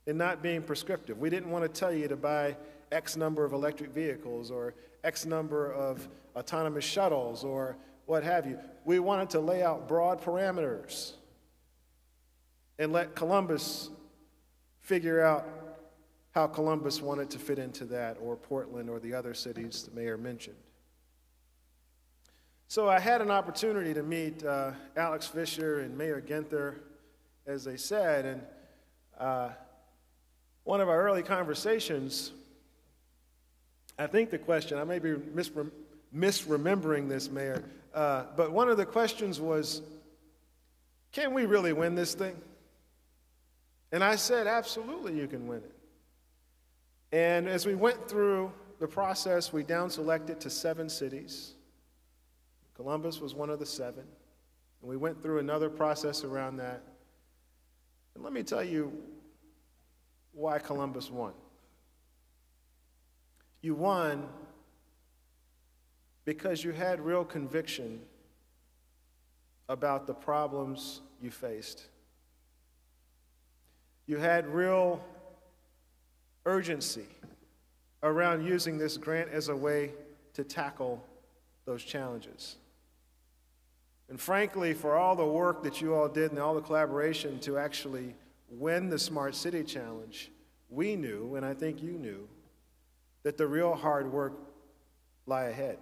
in 0.07 0.17
not 0.19 0.43
being 0.43 0.63
prescriptive. 0.63 1.19
We 1.19 1.31
didn't 1.31 1.51
want 1.51 1.65
to 1.65 1.81
tell 1.81 1.93
you 1.93 2.09
to 2.09 2.17
buy 2.17 2.57
X 2.93 3.17
number 3.17 3.45
of 3.45 3.55
electric 3.55 3.91
vehicles 3.91 4.51
or 4.51 4.75
X 5.03 5.25
number 5.25 5.73
of 5.73 6.07
autonomous 6.37 6.85
shuttles 6.85 7.43
or 7.43 7.77
what 8.07 8.23
have 8.23 8.47
you. 8.47 8.59
We 8.85 8.99
wanted 8.99 9.31
to 9.31 9.41
lay 9.41 9.63
out 9.63 9.89
broad 9.89 10.21
parameters 10.21 11.15
and 12.79 12.93
let 12.93 13.15
Columbus 13.15 13.89
figure 14.81 15.23
out 15.23 15.49
how 16.33 16.47
Columbus 16.49 17.01
wanted 17.01 17.31
to 17.31 17.39
fit 17.39 17.59
into 17.61 17.85
that, 17.85 18.19
or 18.21 18.35
Portland, 18.37 18.91
or 18.91 18.99
the 18.99 19.15
other 19.15 19.33
cities 19.35 19.85
the 19.85 19.95
mayor 19.95 20.19
mentioned. 20.19 20.57
So 22.75 22.89
I 22.89 22.99
had 22.99 23.21
an 23.21 23.31
opportunity 23.31 23.95
to 23.95 24.03
meet 24.03 24.45
uh, 24.45 24.73
Alex 24.97 25.29
Fischer 25.29 25.79
and 25.79 25.97
Mayor 25.97 26.21
Ginther, 26.21 26.75
as 27.47 27.63
they 27.63 27.77
said, 27.77 28.25
and 28.25 28.43
uh, 29.17 29.51
one 30.65 30.81
of 30.81 30.89
our 30.89 31.01
early 31.01 31.23
conversations, 31.23 32.33
I 33.97 34.09
think 34.09 34.31
the 34.31 34.39
question, 34.39 34.77
I 34.77 34.83
may 34.83 34.99
be 34.99 35.11
misrem- 35.11 35.71
misremembering 36.13 37.09
this, 37.09 37.31
Mayor, 37.31 37.63
uh, 37.95 38.25
but 38.37 38.51
one 38.51 38.69
of 38.69 38.77
the 38.77 38.87
questions 38.87 39.41
was, 39.41 39.81
can 41.13 41.33
we 41.33 41.47
really 41.47 41.73
win 41.73 41.95
this 41.95 42.15
thing? 42.15 42.35
And 43.93 44.03
I 44.03 44.17
said, 44.17 44.49
absolutely, 44.49 45.17
you 45.17 45.29
can 45.29 45.47
win 45.47 45.59
it. 45.59 45.75
And 47.13 47.49
as 47.49 47.67
we 47.67 47.77
went 47.77 48.09
through 48.09 48.51
the 48.81 48.89
process, 48.89 49.53
we 49.53 49.63
down 49.63 49.91
selected 49.91 50.41
to 50.41 50.51
seven 50.51 50.89
cities. 50.89 51.54
Columbus 52.75 53.21
was 53.21 53.35
one 53.35 53.51
of 53.51 53.59
the 53.59 53.67
seven. 53.67 54.05
And 54.81 54.91
we 54.91 54.97
went 54.97 55.23
through 55.23 55.39
another 55.39 55.71
process 55.71 56.25
around 56.25 56.57
that. 56.57 56.83
And 58.15 58.23
let 58.23 58.33
me 58.33 58.43
tell 58.43 58.63
you 58.63 58.93
why 60.33 60.59
Columbus 60.59 61.11
won. 61.11 61.33
You 63.63 63.75
won 63.75 64.29
because 66.25 66.63
you 66.63 66.73
had 66.73 67.01
real 67.01 67.25
conviction 67.25 68.01
about 69.69 70.07
the 70.07 70.15
problems 70.15 71.01
you 71.21 71.31
faced. 71.31 71.85
You 74.07 74.19
had 74.19 74.47
real 74.47 75.03
urgency 76.45 77.07
around 78.03 78.45
using 78.45 78.77
this 78.77 78.99
grant 78.99 79.31
as 79.31 79.49
a 79.49 79.57
way 79.57 79.93
to 80.35 80.45
tackle 80.45 81.03
those 81.65 81.83
challenges. 81.83 82.57
And 84.09 84.21
frankly, 84.21 84.75
for 84.75 84.97
all 84.97 85.17
the 85.17 85.25
work 85.25 85.63
that 85.63 85.81
you 85.81 85.95
all 85.95 86.09
did 86.09 86.31
and 86.31 86.39
all 86.39 86.55
the 86.55 86.61
collaboration 86.61 87.39
to 87.41 87.59
actually 87.59 88.15
win 88.51 88.89
the 88.91 88.99
Smart 88.99 89.35
City 89.35 89.65
Challenge, 89.65 90.31
we 90.69 90.97
knew, 90.97 91.37
and 91.37 91.45
I 91.45 91.55
think 91.55 91.83
you 91.83 91.93
knew, 91.93 92.29
that 93.23 93.39
the 93.39 93.47
real 93.47 93.75
hard 93.75 94.13
work 94.13 94.35
lie 95.27 95.45
ahead. 95.45 95.79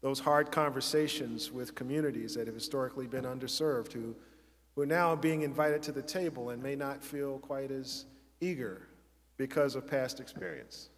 Those 0.00 0.18
hard 0.18 0.50
conversations 0.50 1.52
with 1.52 1.74
communities 1.74 2.34
that 2.34 2.46
have 2.46 2.54
historically 2.54 3.06
been 3.06 3.24
underserved, 3.24 3.92
who, 3.92 4.16
who 4.74 4.82
are 4.82 4.86
now 4.86 5.14
being 5.14 5.42
invited 5.42 5.82
to 5.84 5.92
the 5.92 6.02
table 6.02 6.50
and 6.50 6.62
may 6.62 6.74
not 6.74 7.04
feel 7.04 7.38
quite 7.38 7.70
as 7.70 8.06
eager 8.40 8.88
because 9.36 9.74
of 9.76 9.86
past 9.86 10.18
experience. 10.18 10.88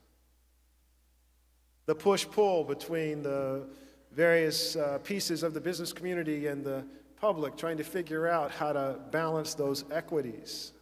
The 1.87 1.95
push 1.95 2.27
pull 2.31 2.65
between 2.65 3.23
the 3.23 3.67
various 4.15 4.77
uh, 4.77 4.99
pieces 5.03 5.43
of 5.43 5.55
the 5.55 5.61
business 5.61 5.93
community 5.93 6.47
and 6.47 6.65
the 6.65 6.85
public 7.17 7.57
trying 7.57 7.77
to 7.77 7.85
figure 7.85 8.27
out 8.27 8.51
how 8.51 8.73
to 8.73 8.99
balance 9.11 9.55
those 9.55 9.85
equities. 9.91 10.73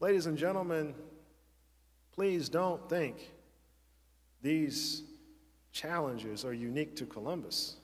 Ladies 0.00 0.26
and 0.26 0.36
gentlemen, 0.36 0.94
please 2.12 2.48
don't 2.48 2.88
think 2.88 3.32
these 4.42 5.02
challenges 5.72 6.44
are 6.44 6.52
unique 6.52 6.94
to 6.96 7.06
Columbus. 7.06 7.76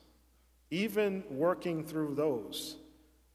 Even 0.71 1.23
working 1.29 1.83
through 1.83 2.15
those 2.15 2.77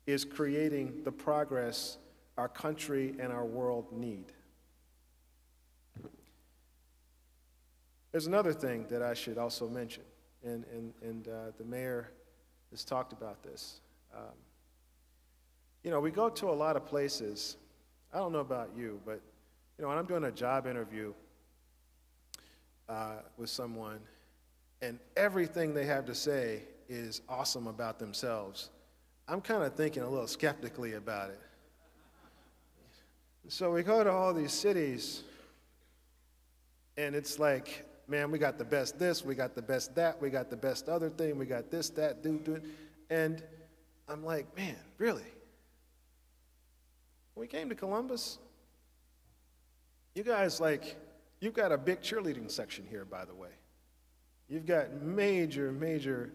is 0.07 0.25
creating 0.25 1.03
the 1.05 1.13
progress 1.13 1.99
our 2.37 2.49
country 2.49 3.15
and 3.19 3.33
our 3.33 3.45
world 3.45 3.87
need. 3.93 4.33
There's 8.13 8.27
another 8.27 8.53
thing 8.53 8.87
that 8.91 9.03
I 9.03 9.15
should 9.15 9.39
also 9.39 9.69
mention, 9.69 10.03
and, 10.45 10.65
and, 10.73 10.93
and 11.03 11.29
uh, 11.29 11.33
the 11.59 11.65
mayor 11.65 12.11
has 12.71 12.85
talked 12.85 13.13
about 13.13 13.43
this. 13.43 13.81
Um, 14.15 14.35
you 15.85 15.91
know, 15.91 16.01
we 16.01 16.11
go 16.11 16.29
to 16.29 16.51
a 16.51 16.53
lot 16.53 16.77
of 16.77 16.85
places. 16.87 17.57
I 18.13 18.19
don't 18.19 18.33
know 18.33 18.41
about 18.41 18.71
you, 18.77 19.01
but 19.07 19.21
you 19.79 19.83
know, 19.83 19.89
when 19.89 19.99
I'm 19.99 20.07
doing 20.07 20.25
a 20.25 20.33
job 20.33 20.67
interview 20.67 21.15
uh, 22.89 23.19
with 23.37 23.49
someone, 23.49 24.01
and 24.83 24.99
everything 25.17 25.73
they 25.73 25.85
have 25.87 26.05
to 26.07 26.15
say 26.15 26.63
is 26.89 27.23
awesome 27.29 27.67
about 27.67 27.99
themselves, 27.99 28.71
I'm 29.29 29.41
kind 29.41 29.63
of 29.63 29.75
thinking 29.75 30.03
a 30.03 30.09
little 30.09 30.27
skeptically 30.27 30.95
about 30.95 31.31
it. 31.31 31.41
So 33.49 33.71
we 33.71 33.83
go 33.83 34.03
to 34.03 34.11
all 34.11 34.35
these 34.35 34.53
cities, 34.53 35.23
and 36.97 37.15
it's 37.15 37.39
like, 37.39 37.87
man, 38.11 38.31
we 38.31 38.39
got 38.39 38.59
the 38.59 38.65
best 38.65 38.99
this, 38.99 39.25
we 39.25 39.35
got 39.35 39.55
the 39.55 39.63
best 39.63 39.95
that, 39.95 40.21
we 40.21 40.31
got 40.31 40.51
the 40.51 40.57
best 40.57 40.89
other 40.89 41.09
thing, 41.09 41.39
we 41.39 41.47
got 41.47 41.71
this, 41.71 41.91
that, 41.91 42.23
do, 42.23 42.39
do. 42.39 42.61
And 43.09 43.43
I'm 44.09 44.25
like, 44.25 44.55
man, 44.57 44.77
really? 44.99 45.23
When 47.35 47.43
we 47.43 47.47
came 47.47 47.69
to 47.69 47.75
Columbus, 47.77 48.39
you 50.15 50.25
guys, 50.25 50.61
like, 50.61 50.97
you've 51.41 51.55
got 51.55 51.71
a 51.71 51.79
big 51.79 52.01
cheerleading 52.01 52.51
section 52.51 52.85
here, 52.91 53.05
by 53.05 53.25
the 53.25 53.35
way. 53.35 53.51
You've 54.49 54.67
got 54.67 54.93
major, 55.01 55.71
major 55.71 56.33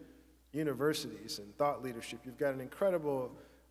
universities 0.52 1.38
and 1.38 1.54
thought 1.58 1.82
leadership. 1.82 2.20
You've 2.24 2.38
got 2.38 2.54
an 2.54 2.62
incredible 2.62 3.30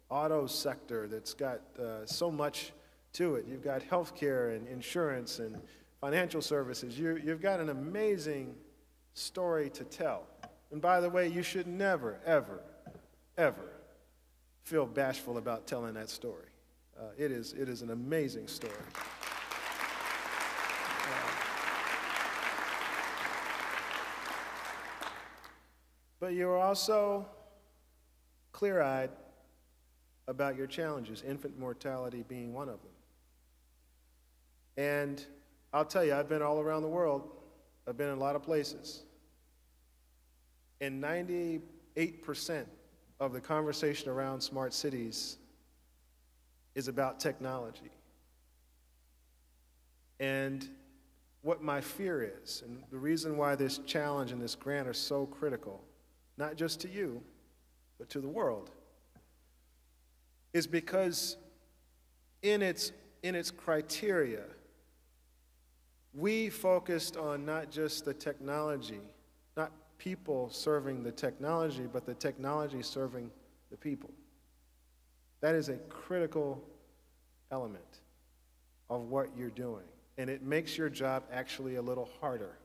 auto 0.10 0.46
sector 0.46 1.08
that's 1.08 1.34
got 1.34 1.62
uh, 1.80 2.06
so 2.06 2.30
much 2.30 2.72
to 3.14 3.36
it. 3.36 3.46
You've 3.50 3.64
got 3.64 3.82
healthcare 3.82 4.56
and 4.56 4.68
insurance 4.68 5.40
and 5.40 5.60
financial 6.06 6.40
services. 6.40 7.00
You, 7.00 7.20
you've 7.26 7.42
got 7.42 7.60
an 7.60 7.70
amazing 7.70 8.54
story 9.16 9.72
to 9.72 9.84
tell. 9.84 10.28
And 10.72 10.80
by 10.80 11.00
the 11.00 11.10
way, 11.10 11.28
you 11.28 11.42
should 11.42 11.66
never, 11.66 12.20
ever, 12.28 12.62
ever 13.40 13.72
feel 14.62 14.86
bashful 14.86 15.40
about 15.40 15.66
telling 15.66 15.96
that 15.96 16.12
story. 16.12 16.46
Uh, 16.96 17.06
it, 17.18 17.32
is, 17.32 17.54
it 17.54 17.68
is 17.68 17.82
an 17.82 17.90
amazing 17.90 18.48
story. 18.48 18.72
But 26.20 26.34
you're 26.34 26.60
also 26.60 27.26
clear 28.52 28.80
eyed 28.80 29.10
about 30.28 30.56
your 30.56 30.68
challenges, 30.68 31.24
infant 31.28 31.58
mortality 31.58 32.24
being 32.28 32.54
one 32.54 32.70
of 32.70 32.78
them. 32.84 32.92
And 34.78 35.26
I'll 35.76 35.84
tell 35.84 36.06
you, 36.06 36.16
I've 36.16 36.30
been 36.30 36.42
all 36.42 36.62
around 36.62 36.84
the 36.84 36.88
world, 36.88 37.30
I've 37.86 37.98
been 37.98 38.08
in 38.08 38.18
a 38.18 38.20
lot 38.20 38.38
of 38.38 38.42
places. 38.42 39.04
And 40.80 41.04
98% 41.04 41.62
of 43.20 43.34
the 43.34 43.42
conversation 43.42 44.10
around 44.10 44.40
smart 44.40 44.74
cities 44.74 45.36
is 46.76 46.88
about 46.88 47.20
technology. 47.20 47.92
And 50.22 50.66
what 51.42 51.62
my 51.62 51.82
fear 51.82 52.34
is, 52.42 52.64
and 52.66 52.82
the 52.90 52.98
reason 52.98 53.36
why 53.36 53.56
this 53.56 53.80
challenge 53.80 54.32
and 54.32 54.42
this 54.42 54.56
grant 54.56 54.88
are 54.88 54.94
so 54.94 55.26
critical 55.26 55.84
not 56.38 56.56
just 56.56 56.80
to 56.82 56.90
you, 56.90 57.22
but 57.98 58.10
to 58.10 58.22
the 58.22 58.30
world, 58.30 58.70
is 60.54 60.68
because 60.68 61.36
in 62.44 62.62
its, 62.62 62.94
in 63.24 63.36
its 63.36 63.52
criteria, 63.52 64.44
we 66.16 66.50
focused 66.50 67.18
on 67.18 67.46
not 67.46 67.70
just 67.70 68.06
the 68.06 68.14
technology, 68.14 69.02
not 69.58 69.72
people 69.98 70.50
serving 70.50 71.04
the 71.04 71.12
technology, 71.12 71.88
but 71.92 72.06
the 72.06 72.14
technology 72.14 72.82
serving 72.82 73.30
the 73.70 73.78
people. 73.78 74.12
That 75.42 75.56
is 75.56 75.70
a 75.70 75.76
critical 75.90 76.64
element 77.52 78.02
of 78.90 79.02
what 79.04 79.30
you're 79.38 79.50
doing. 79.50 79.84
And 80.18 80.30
it 80.30 80.42
makes 80.42 80.78
your 80.78 80.90
job 80.90 81.24
actually 81.32 81.76
a 81.76 81.82
little 81.82 82.10
harder 82.22 82.58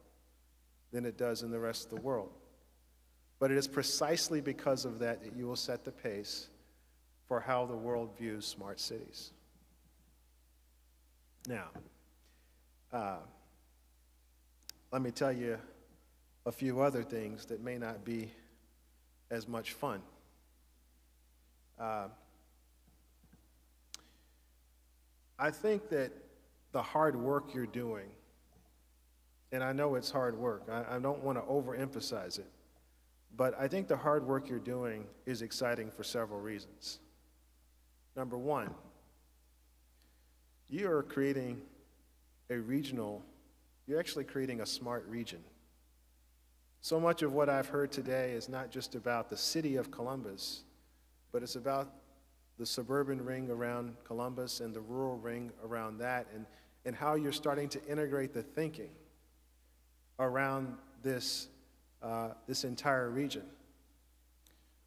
than 0.93 1.05
it 1.05 1.19
does 1.19 1.43
in 1.43 1.51
the 1.51 1.59
rest 1.59 1.85
of 1.85 1.97
the 1.97 2.01
world. 2.01 2.31
But 3.41 3.51
it 3.51 3.57
is 3.57 3.67
precisely 3.67 4.41
because 4.41 4.85
of 4.85 4.99
that 5.01 5.25
that 5.25 5.35
you 5.35 5.47
will 5.47 5.57
set 5.57 5.85
the 5.85 5.91
pace 5.91 6.49
for 7.27 7.41
how 7.41 7.67
the 7.67 7.77
world 7.77 8.11
views 8.17 8.47
smart 8.47 8.79
cities. 8.79 9.33
Now, 11.49 11.69
uh, 12.93 13.17
let 14.93 15.03
me 15.03 15.11
tell 15.11 15.33
you 15.33 15.59
a 16.47 16.53
few 16.53 16.81
other 16.81 17.03
things 17.03 17.47
that 17.47 17.63
may 17.63 17.79
not 17.79 18.05
be 18.05 18.33
as 19.31 19.47
much 19.47 19.73
fun. 19.73 20.03
Uh, 21.79 22.09
I 25.39 25.51
think 25.51 25.89
that 25.91 26.13
the 26.73 26.83
hard 26.83 27.17
work 27.17 27.55
you're 27.55 27.67
doing, 27.67 28.09
and 29.53 29.63
I 29.63 29.73
know 29.73 29.95
it's 29.95 30.11
hard 30.11 30.37
work, 30.37 30.65
I, 30.71 30.97
I 30.97 30.99
don't 30.99 31.23
want 31.23 31.39
to 31.39 31.43
overemphasize 31.51 32.39
it, 32.39 32.51
but 33.37 33.55
I 33.59 33.69
think 33.69 33.89
the 33.89 33.97
hard 33.97 34.27
work 34.27 34.49
you're 34.49 34.59
doing 34.59 35.07
is 35.25 35.43
exciting 35.43 35.91
for 35.91 36.03
several 36.03 36.41
reasons. 36.41 36.99
Number 38.17 38.37
one, 38.37 38.75
you 40.69 40.91
are 40.91 41.03
creating 41.03 41.63
a 42.51 42.59
regional, 42.59 43.23
you're 43.91 43.99
actually 43.99 44.23
creating 44.23 44.61
a 44.61 44.67
smart 44.67 45.05
region. 45.09 45.41
So 46.81 47.01
much 47.01 47.23
of 47.23 47.33
what 47.33 47.49
I've 47.49 47.67
heard 47.67 47.91
today 47.91 48.31
is 48.31 48.49
not 48.49 48.71
just 48.71 48.95
about 48.95 49.29
the 49.29 49.37
city 49.37 49.75
of 49.75 49.91
Columbus, 49.91 50.63
but 51.33 51.43
it's 51.43 51.57
about 51.57 51.93
the 52.57 52.65
suburban 52.65 53.25
ring 53.25 53.51
around 53.51 53.97
Columbus 54.05 54.61
and 54.61 54.73
the 54.73 54.81
rural 54.81 55.17
ring 55.17 55.51
around 55.65 55.99
that, 55.99 56.29
and, 56.33 56.47
and 56.85 56.95
how 56.95 57.17
you're 57.17 57.33
starting 57.33 57.69
to 57.71 57.85
integrate 57.87 58.33
the 58.33 58.45
thinking 58.45 58.91
around 60.21 60.77
this 61.03 61.49
uh, 62.01 62.29
this 62.47 62.63
entire 62.63 63.11
region. 63.11 63.43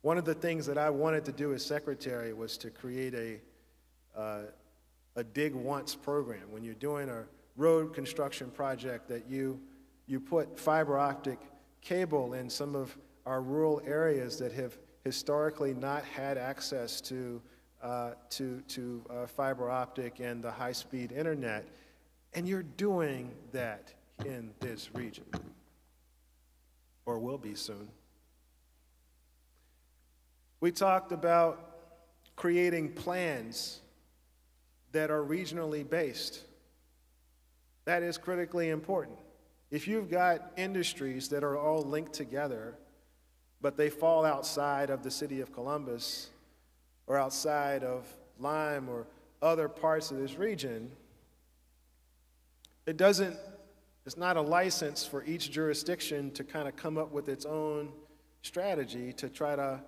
One 0.01 0.17
of 0.17 0.23
the 0.23 0.33
things 0.33 0.65
that 0.65 0.77
I 0.77 0.89
wanted 0.89 1.25
to 1.25 1.33
do 1.33 1.53
as 1.53 1.65
secretary 1.65 2.33
was 2.33 2.57
to 2.59 2.69
create 2.69 3.13
a, 3.13 4.19
uh, 4.19 4.41
a 5.17 5.23
dig 5.25 5.53
once 5.53 5.93
program. 5.93 6.51
When 6.51 6.63
you're 6.63 6.73
doing 6.73 7.09
a 7.09 7.25
road 7.55 7.93
construction 7.93 8.49
project, 8.49 9.07
that 9.09 9.27
you, 9.29 9.59
you 10.07 10.19
put 10.19 10.59
fiber 10.59 10.97
optic 10.97 11.39
cable 11.81 12.33
in 12.33 12.49
some 12.49 12.75
of 12.75 12.97
our 13.25 13.41
rural 13.41 13.81
areas 13.85 14.37
that 14.37 14.51
have 14.51 14.77
historically 15.03 15.73
not 15.73 16.03
had 16.03 16.37
access 16.37 17.01
to, 17.01 17.41
uh, 17.81 18.11
to, 18.29 18.61
to 18.67 19.03
uh, 19.09 19.27
fiber 19.27 19.69
optic 19.69 20.19
and 20.19 20.43
the 20.43 20.51
high 20.51 20.71
speed 20.71 21.11
internet. 21.11 21.67
And 22.33 22.47
you're 22.47 22.63
doing 22.63 23.31
that 23.51 23.93
in 24.25 24.51
this 24.59 24.93
region, 24.93 25.25
or 27.05 27.19
will 27.19 27.37
be 27.37 27.55
soon. 27.55 27.89
We 30.59 30.71
talked 30.71 31.11
about 31.11 31.69
creating 32.35 32.93
plans 32.93 33.81
that 34.93 35.11
are 35.11 35.21
regionally 35.21 35.87
based. 35.87 36.41
That 37.85 38.03
is 38.03 38.17
critically 38.17 38.69
important. 38.69 39.17
If 39.71 39.87
you've 39.87 40.09
got 40.09 40.51
industries 40.55 41.29
that 41.29 41.43
are 41.43 41.57
all 41.57 41.81
linked 41.81 42.13
together, 42.13 42.75
but 43.61 43.75
they 43.75 43.89
fall 43.89 44.25
outside 44.25 44.89
of 44.89 45.03
the 45.03 45.11
city 45.11 45.41
of 45.41 45.51
Columbus 45.53 46.29
or 47.07 47.17
outside 47.17 47.83
of 47.83 48.05
Lime 48.39 48.89
or 48.89 49.07
other 49.41 49.67
parts 49.67 50.11
of 50.11 50.17
this 50.17 50.37
region, 50.37 50.91
it 52.85 52.97
doesn't, 52.97 53.35
it's 54.05 54.17
not 54.17 54.37
a 54.37 54.41
license 54.41 55.05
for 55.05 55.23
each 55.23 55.51
jurisdiction 55.51 56.31
to 56.31 56.43
kind 56.43 56.67
of 56.67 56.75
come 56.75 56.97
up 56.97 57.11
with 57.11 57.29
its 57.29 57.45
own 57.45 57.91
strategy 58.41 59.13
to 59.13 59.29
try 59.29 59.55
to, 59.55 59.79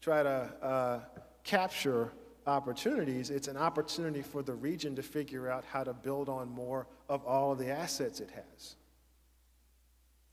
try 0.00 0.22
to 0.22 0.52
uh, 0.62 1.00
capture 1.42 2.12
opportunities. 2.46 3.30
It's 3.30 3.48
an 3.48 3.56
opportunity 3.56 4.22
for 4.22 4.42
the 4.42 4.54
region 4.54 4.96
to 4.96 5.02
figure 5.02 5.50
out 5.50 5.64
how 5.64 5.84
to 5.84 5.92
build 5.92 6.28
on 6.28 6.50
more 6.50 6.86
of 7.08 7.24
all 7.24 7.52
of 7.52 7.58
the 7.58 7.70
assets 7.70 8.20
it 8.20 8.30
has. 8.30 8.76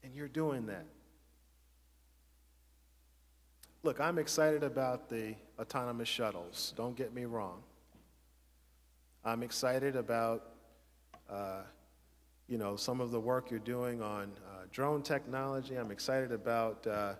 And 0.04 0.14
you're 0.14 0.28
doing 0.28 0.66
that. 0.68 0.86
Look, 3.84 4.00
I'm 4.00 4.20
excited 4.20 4.64
about 4.64 5.10
the 5.10 5.36
autonomous 5.60 6.08
shuttles. 6.08 6.74
Don't 6.78 6.96
get 6.96 7.14
me 7.14 7.26
wrong. 7.26 7.64
I'm 9.26 9.42
excited 9.42 9.96
about, 9.96 10.52
uh, 11.30 11.62
you 12.48 12.58
know, 12.58 12.76
some 12.76 13.02
of 13.02 13.12
the 13.12 13.20
work 13.20 13.50
you're 13.50 13.60
doing 13.60 14.02
on 14.02 14.24
uh, 14.24 14.66
drone 14.72 15.02
technology. 15.02 15.76
I'm 15.76 15.92
excited 15.92 16.32
about 16.32 16.86
uh, 16.86 17.14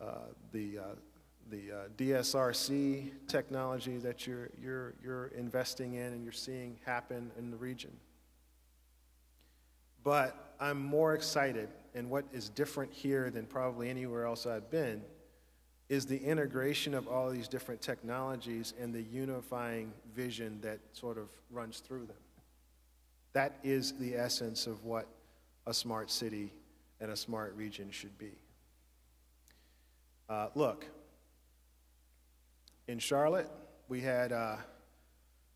uh 0.00 0.06
the, 0.52 0.78
uh, 0.78 0.82
the 1.52 1.70
uh, 1.70 1.88
DSRC 1.98 3.10
technology 3.28 3.98
that 3.98 4.26
you're, 4.26 4.48
you're, 4.58 4.94
you're 5.04 5.26
investing 5.36 5.94
in 5.94 6.06
and 6.06 6.24
you're 6.24 6.32
seeing 6.32 6.78
happen 6.86 7.30
in 7.38 7.50
the 7.50 7.58
region. 7.58 7.90
But 10.02 10.54
I'm 10.58 10.82
more 10.82 11.12
excited, 11.12 11.68
and 11.94 12.08
what 12.08 12.24
is 12.32 12.48
different 12.48 12.90
here 12.90 13.30
than 13.30 13.44
probably 13.44 13.90
anywhere 13.90 14.24
else 14.24 14.46
I've 14.46 14.70
been 14.70 15.02
is 15.90 16.06
the 16.06 16.16
integration 16.16 16.94
of 16.94 17.06
all 17.06 17.28
these 17.28 17.48
different 17.48 17.82
technologies 17.82 18.72
and 18.80 18.94
the 18.94 19.02
unifying 19.02 19.92
vision 20.16 20.58
that 20.62 20.80
sort 20.94 21.18
of 21.18 21.28
runs 21.50 21.80
through 21.80 22.06
them. 22.06 22.16
That 23.34 23.58
is 23.62 23.92
the 23.98 24.16
essence 24.16 24.66
of 24.66 24.84
what 24.84 25.06
a 25.66 25.74
smart 25.74 26.10
city 26.10 26.50
and 26.98 27.10
a 27.10 27.16
smart 27.16 27.54
region 27.56 27.90
should 27.90 28.16
be. 28.16 28.32
Uh, 30.30 30.48
look, 30.54 30.86
in 32.88 32.98
Charlotte, 32.98 33.50
we 33.88 34.00
had 34.00 34.32
uh, 34.32 34.56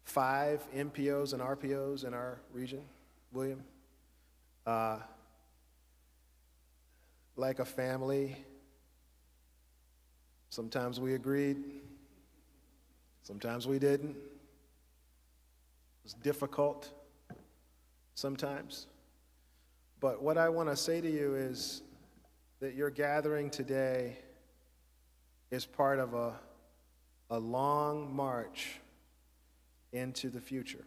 five 0.05 0.63
MPOs 0.75 1.33
and 1.33 1.43
RPOs 1.43 2.05
in 2.05 2.15
our 2.15 2.41
region, 2.53 2.83
William. 3.33 3.63
Uh, 4.67 4.99
like 7.37 7.59
a 7.59 7.65
family, 7.65 8.37
Sometimes 10.57 10.99
we 11.01 11.13
agreed, 11.13 11.59
sometimes 13.23 13.67
we 13.67 13.79
didn't. 13.79 14.17
It 14.17 16.03
was 16.03 16.15
difficult 16.15 16.91
sometimes. 18.15 18.87
But 20.01 20.23
what 20.23 20.39
I 20.39 20.49
want 20.49 20.71
to 20.71 20.77
say 20.77 21.03
to 21.03 21.11
you 21.11 21.35
is 21.35 21.83
that 22.61 22.75
your 22.75 22.89
gathering 22.89 23.51
today 23.51 24.17
is 25.51 25.67
part 25.67 25.99
of 25.99 26.15
a, 26.15 26.33
a 27.31 27.39
long 27.39 28.15
march 28.15 28.81
into 29.93 30.31
the 30.31 30.41
future. 30.41 30.85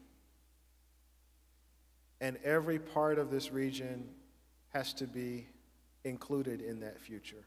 And 2.22 2.38
every 2.44 2.80
part 2.80 3.18
of 3.18 3.32
this 3.32 3.52
region 3.52 4.10
has 4.70 4.94
to 4.94 5.08
be 5.08 5.48
included 6.04 6.62
in 6.62 6.80
that 6.82 7.00
future. 7.00 7.46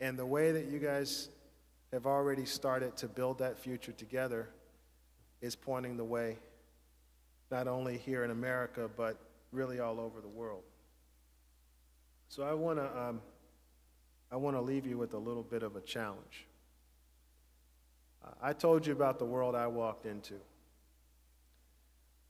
And 0.00 0.18
the 0.18 0.26
way 0.26 0.52
that 0.52 0.66
you 0.66 0.78
guys 0.78 1.28
have 1.92 2.06
already 2.06 2.44
started 2.44 2.96
to 2.98 3.08
build 3.08 3.38
that 3.38 3.58
future 3.58 3.92
together 3.92 4.48
is 5.40 5.56
pointing 5.56 5.96
the 5.96 6.04
way, 6.04 6.38
not 7.50 7.66
only 7.66 7.98
here 7.98 8.24
in 8.24 8.30
America, 8.30 8.88
but 8.96 9.18
really 9.52 9.80
all 9.80 9.98
over 10.00 10.20
the 10.20 10.28
world. 10.28 10.62
So 12.28 12.44
I 12.44 12.54
want 12.54 12.78
to 12.78 12.98
um, 12.98 13.20
I 14.30 14.36
want 14.36 14.56
to 14.56 14.60
leave 14.60 14.86
you 14.86 14.96
with 14.96 15.14
a 15.14 15.18
little 15.18 15.42
bit 15.42 15.64
of 15.64 15.74
a 15.74 15.80
challenge. 15.80 16.46
I 18.42 18.52
told 18.52 18.86
you 18.86 18.92
about 18.92 19.18
the 19.18 19.24
world 19.24 19.54
I 19.54 19.66
walked 19.66 20.06
into. 20.06 20.34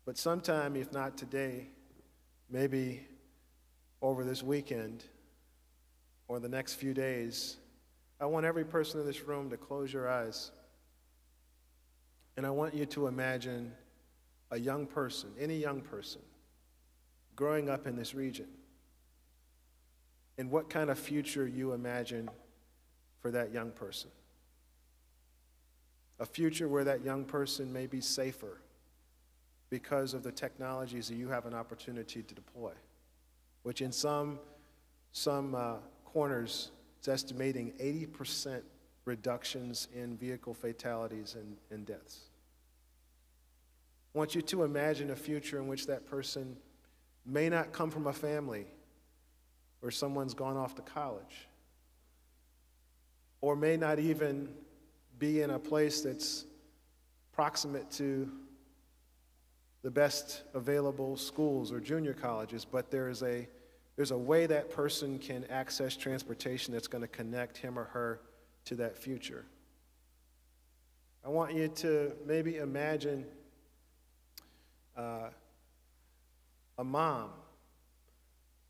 But 0.04 0.18
sometime, 0.18 0.76
if 0.76 0.92
not 0.92 1.16
today, 1.16 1.66
maybe 2.48 3.06
over 4.02 4.24
this 4.24 4.42
weekend 4.42 5.04
or 6.26 6.40
the 6.40 6.48
next 6.48 6.74
few 6.74 6.94
days, 6.94 7.56
I 8.20 8.26
want 8.26 8.44
every 8.44 8.64
person 8.64 9.00
in 9.00 9.06
this 9.06 9.22
room 9.22 9.50
to 9.50 9.56
close 9.56 9.92
your 9.92 10.08
eyes. 10.08 10.50
And 12.36 12.46
I 12.46 12.50
want 12.50 12.74
you 12.74 12.86
to 12.86 13.06
imagine 13.06 13.72
a 14.50 14.58
young 14.58 14.86
person, 14.86 15.30
any 15.38 15.56
young 15.56 15.80
person, 15.80 16.22
growing 17.36 17.68
up 17.68 17.86
in 17.86 17.96
this 17.96 18.14
region. 18.14 18.48
And 20.38 20.50
what 20.50 20.70
kind 20.70 20.90
of 20.90 20.98
future 20.98 21.46
you 21.46 21.72
imagine 21.72 22.30
for 23.20 23.30
that 23.30 23.52
young 23.52 23.70
person. 23.70 24.10
A 26.20 26.26
future 26.26 26.68
where 26.68 26.84
that 26.84 27.04
young 27.04 27.24
person 27.24 27.72
may 27.72 27.86
be 27.86 28.00
safer 28.00 28.60
because 29.70 30.14
of 30.14 30.22
the 30.22 30.32
technologies 30.32 31.08
that 31.08 31.16
you 31.16 31.28
have 31.28 31.46
an 31.46 31.54
opportunity 31.54 32.22
to 32.22 32.34
deploy, 32.34 32.72
which 33.62 33.80
in 33.80 33.90
some, 33.90 34.38
some 35.12 35.54
uh, 35.54 35.76
corners 36.04 36.70
it's 37.00 37.08
estimating 37.08 37.72
80% 37.80 38.60
reductions 39.06 39.88
in 39.94 40.18
vehicle 40.18 40.52
fatalities 40.52 41.34
and, 41.34 41.56
and 41.70 41.86
deaths. 41.86 42.24
I 44.14 44.18
want 44.18 44.34
you 44.34 44.42
to 44.42 44.64
imagine 44.64 45.10
a 45.10 45.16
future 45.16 45.58
in 45.58 45.66
which 45.66 45.86
that 45.86 46.04
person 46.04 46.58
may 47.24 47.48
not 47.48 47.72
come 47.72 47.90
from 47.90 48.06
a 48.06 48.12
family 48.12 48.66
where 49.80 49.90
someone's 49.90 50.34
gone 50.34 50.58
off 50.58 50.74
to 50.74 50.82
college, 50.82 51.48
or 53.40 53.56
may 53.56 53.78
not 53.78 53.98
even 53.98 54.50
be 55.20 55.42
in 55.42 55.50
a 55.50 55.58
place 55.58 56.00
that's 56.00 56.46
proximate 57.30 57.88
to 57.92 58.28
the 59.82 59.90
best 59.90 60.42
available 60.54 61.16
schools 61.16 61.70
or 61.70 61.78
junior 61.78 62.14
colleges, 62.14 62.64
but 62.64 62.90
there 62.90 63.08
is 63.08 63.22
a 63.22 63.46
there's 63.96 64.12
a 64.12 64.18
way 64.18 64.46
that 64.46 64.70
person 64.70 65.18
can 65.18 65.44
access 65.50 65.94
transportation 65.94 66.72
that's 66.72 66.88
going 66.88 67.02
to 67.02 67.08
connect 67.08 67.58
him 67.58 67.78
or 67.78 67.84
her 67.84 68.20
to 68.64 68.74
that 68.76 68.96
future. 68.96 69.44
I 71.22 71.28
want 71.28 71.52
you 71.52 71.68
to 71.68 72.14
maybe 72.26 72.56
imagine 72.56 73.26
uh, 74.96 75.28
a 76.78 76.84
mom 76.84 77.30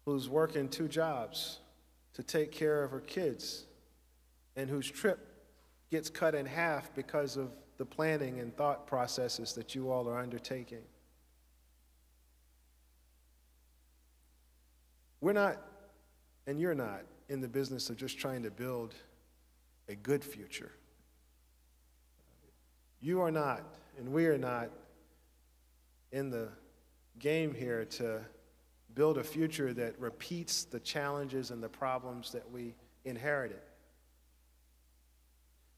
who's 0.05 0.29
working 0.29 0.69
two 0.69 0.89
jobs 0.89 1.61
to 2.15 2.25
take 2.25 2.51
care 2.51 2.83
of 2.83 2.91
her 2.91 3.01
kids 3.01 3.67
and 4.57 4.69
whose 4.69 4.91
trip 4.91 5.30
gets 5.91 6.09
cut 6.09 6.35
in 6.35 6.47
half 6.47 6.95
because 6.95 7.37
of 7.37 7.51
the 7.79 7.85
planning 7.85 8.41
and 8.41 8.57
thought 8.57 8.87
processes 8.87 9.53
that 9.55 9.75
you 9.75 9.91
all 9.91 10.09
are 10.09 10.19
undertaking. 10.19 10.83
We're 15.21 15.33
not, 15.33 15.59
and 16.47 16.61
you're 16.61 16.75
not, 16.75 17.03
in 17.29 17.41
the 17.41 17.49
business 17.49 17.91
of 17.91 17.97
just 17.97 18.19
trying 18.19 18.43
to 18.43 18.51
build 18.51 18.95
a 19.89 19.95
good 19.95 20.25
future. 20.25 20.73
You 23.01 23.21
are 23.21 23.31
not, 23.31 23.63
and 23.99 24.13
we 24.13 24.27
are 24.27 24.39
not 24.39 24.69
in 26.13 26.31
the 26.31 26.49
game 27.19 27.55
here 27.55 27.85
to 27.85 28.21
build 28.95 29.19
a 29.19 29.25
future 29.25 29.73
that 29.73 29.99
repeats 29.99 30.65
the 30.65 30.81
challenges 30.81 31.51
and 31.51 31.63
the 31.63 31.69
problems 31.69 32.33
that 32.33 32.51
we 32.51 32.75
inherited. 33.05 33.61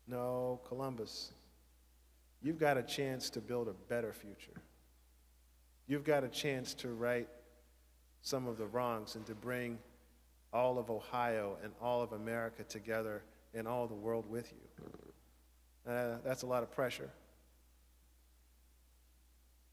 No, 0.06 0.60
Columbus. 0.66 1.32
you've 2.42 2.58
got 2.58 2.76
a 2.76 2.82
chance 2.82 3.30
to 3.30 3.40
build 3.40 3.68
a 3.68 3.72
better 3.88 4.12
future. 4.12 4.60
You've 5.86 6.04
got 6.04 6.24
a 6.24 6.28
chance 6.28 6.74
to 6.74 6.88
right 6.88 7.28
some 8.22 8.46
of 8.46 8.56
the 8.56 8.66
wrongs 8.66 9.16
and 9.16 9.26
to 9.26 9.34
bring 9.34 9.78
all 10.52 10.78
of 10.78 10.90
Ohio 10.90 11.56
and 11.62 11.72
all 11.80 12.02
of 12.02 12.12
America 12.12 12.62
together 12.64 13.22
and 13.54 13.66
all 13.66 13.86
the 13.86 13.94
world 13.94 14.28
with 14.28 14.52
you. 14.52 15.90
Uh, 15.90 16.16
that's 16.24 16.42
a 16.42 16.46
lot 16.46 16.62
of 16.62 16.70
pressure. 16.70 17.10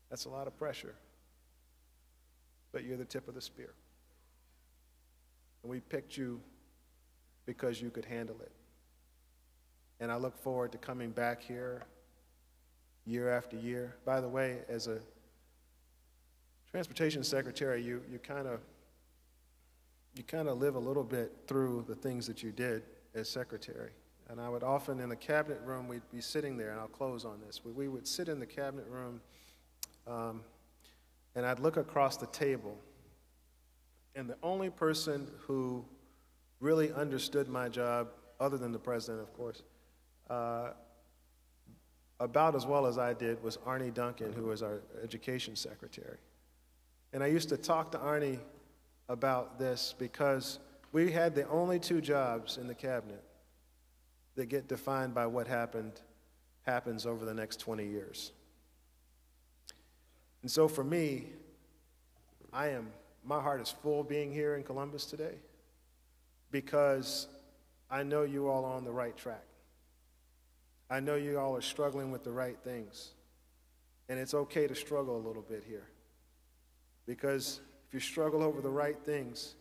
That's 0.09 0.25
a 0.25 0.29
lot 0.29 0.47
of 0.47 0.57
pressure. 0.57 0.95
But 2.71 2.83
you're 2.83 2.97
the 2.97 3.05
tip 3.05 3.27
of 3.27 3.35
the 3.35 3.41
spear. 3.41 3.73
And 5.63 5.71
we 5.71 5.79
picked 5.79 6.17
you 6.17 6.39
because 7.45 7.81
you 7.81 7.89
could 7.89 8.05
handle 8.05 8.37
it. 8.41 8.51
And 9.99 10.11
I 10.11 10.15
look 10.15 10.37
forward 10.37 10.71
to 10.71 10.77
coming 10.77 11.11
back 11.11 11.41
here 11.41 11.83
year 13.05 13.29
after 13.29 13.57
year. 13.57 13.95
By 14.05 14.21
the 14.21 14.29
way, 14.29 14.59
as 14.69 14.87
a 14.87 14.99
transportation 16.71 17.23
secretary, 17.23 17.81
you, 17.81 18.01
you 18.11 18.19
kind 18.19 18.47
of 18.47 18.59
you 20.15 20.23
kind 20.23 20.47
of 20.47 20.57
live 20.57 20.75
a 20.75 20.79
little 20.79 21.03
bit 21.03 21.31
through 21.47 21.85
the 21.87 21.95
things 21.95 22.27
that 22.27 22.43
you 22.43 22.51
did 22.51 22.83
as 23.13 23.29
secretary. 23.29 23.91
And 24.29 24.39
I 24.39 24.49
would 24.49 24.63
often, 24.63 24.99
in 24.99 25.09
the 25.09 25.15
cabinet 25.15 25.61
room, 25.63 25.87
we'd 25.87 26.01
be 26.11 26.21
sitting 26.21 26.57
there, 26.57 26.71
and 26.71 26.79
I'll 26.79 26.87
close 26.87 27.25
on 27.25 27.39
this. 27.45 27.61
We, 27.63 27.71
we 27.71 27.87
would 27.87 28.07
sit 28.07 28.27
in 28.27 28.39
the 28.39 28.45
cabinet 28.45 28.85
room, 28.89 29.21
um, 30.07 30.41
and 31.35 31.45
I'd 31.45 31.59
look 31.59 31.77
across 31.77 32.17
the 32.17 32.27
table, 32.27 32.77
and 34.15 34.29
the 34.29 34.37
only 34.43 34.69
person 34.69 35.27
who 35.39 35.85
really 36.59 36.91
understood 36.91 37.47
my 37.47 37.69
job, 37.69 38.09
other 38.39 38.57
than 38.57 38.71
the 38.71 38.79
president, 38.79 39.21
of 39.21 39.33
course, 39.33 39.63
uh, 40.29 40.71
about 42.19 42.55
as 42.55 42.65
well 42.65 42.85
as 42.85 42.97
I 42.97 43.13
did 43.13 43.41
was 43.41 43.57
Arne 43.65 43.91
Duncan, 43.91 44.33
who 44.33 44.45
was 44.45 44.61
our 44.61 44.81
education 45.03 45.55
secretary. 45.55 46.17
And 47.13 47.23
I 47.23 47.27
used 47.27 47.49
to 47.49 47.57
talk 47.57 47.91
to 47.93 47.97
Arnie 47.97 48.39
about 49.07 49.57
this 49.57 49.95
because 49.97 50.59
we 50.91 51.11
had 51.11 51.33
the 51.33 51.47
only 51.47 51.79
two 51.79 52.01
jobs 52.01 52.57
in 52.57 52.67
the 52.67 52.75
cabinet 52.75 53.23
that 54.35 54.47
get 54.47 54.67
defined 54.67 55.13
by 55.13 55.25
what 55.25 55.47
happened 55.47 55.93
happens 56.63 57.05
over 57.05 57.25
the 57.25 57.33
next 57.33 57.59
20 57.59 57.85
years. 57.85 58.31
And 60.41 60.51
so 60.51 60.67
for 60.67 60.83
me, 60.83 61.25
I 62.53 62.69
am 62.69 62.87
my 63.25 63.41
heart 63.41 63.61
is 63.61 63.69
full 63.69 64.03
being 64.03 64.31
here 64.31 64.55
in 64.55 64.63
Columbus 64.63 65.05
today 65.05 65.35
because 66.51 67.27
I 67.91 68.03
know 68.03 68.23
you 68.23 68.47
all 68.47 68.65
are 68.65 68.73
on 68.73 68.83
the 68.83 68.91
right 68.91 69.15
track. 69.15 69.43
I 70.89 70.99
know 70.99 71.15
you 71.15 71.39
all 71.39 71.55
are 71.55 71.61
struggling 71.61 72.11
with 72.11 72.23
the 72.23 72.31
right 72.31 72.57
things. 72.63 73.11
And 74.09 74.19
it's 74.19 74.33
okay 74.33 74.67
to 74.67 74.73
struggle 74.73 75.15
a 75.15 75.23
little 75.25 75.43
bit 75.43 75.63
here. 75.67 75.87
Because 77.05 77.61
if 77.87 77.93
you 77.93 77.99
struggle 77.99 78.41
over 78.41 78.61
the 78.61 78.69
right 78.69 78.97
things, 79.05 79.55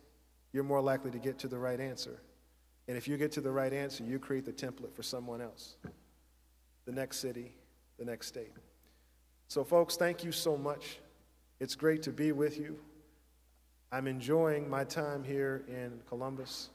you're 0.53 0.63
more 0.63 0.81
likely 0.81 1.11
to 1.11 1.19
get 1.19 1.37
to 1.39 1.47
the 1.47 1.57
right 1.57 1.79
answer. 1.79 2.19
And 2.87 2.97
if 2.97 3.07
you 3.07 3.17
get 3.17 3.31
to 3.33 3.41
the 3.41 3.51
right 3.51 3.71
answer, 3.71 4.03
you 4.03 4.17
create 4.17 4.45
the 4.45 4.51
template 4.51 4.93
for 4.93 5.03
someone 5.03 5.41
else, 5.41 5.75
the 6.85 6.91
next 6.91 7.19
city, 7.19 7.53
the 7.99 8.05
next 8.05 8.27
state. 8.27 8.51
So, 9.47 9.63
folks, 9.63 9.95
thank 9.95 10.23
you 10.23 10.31
so 10.31 10.57
much. 10.57 10.99
It's 11.59 11.75
great 11.75 12.01
to 12.03 12.11
be 12.11 12.31
with 12.31 12.57
you. 12.57 12.79
I'm 13.91 14.07
enjoying 14.07 14.69
my 14.69 14.83
time 14.83 15.23
here 15.23 15.63
in 15.67 15.99
Columbus, 16.07 16.69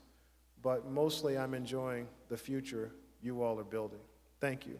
but 0.61 0.89
mostly 0.89 1.37
I'm 1.37 1.53
enjoying 1.53 2.07
the 2.29 2.37
future 2.37 2.91
you 3.21 3.43
all 3.43 3.59
are 3.59 3.63
building. 3.63 3.99
Thank 4.45 4.67
you. 4.67 4.77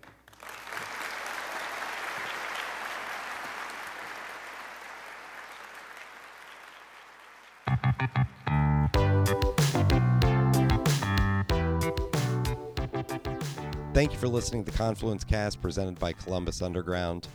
Thank 13.92 14.12
you 14.12 14.20
for 14.20 14.28
listening 14.28 14.64
to 14.64 14.72
the 14.72 14.78
Confluence 14.78 15.24
Cast 15.24 15.60
presented 15.60 15.98
by 15.98 16.14
Columbus 16.14 16.62
Underground. 16.62 17.28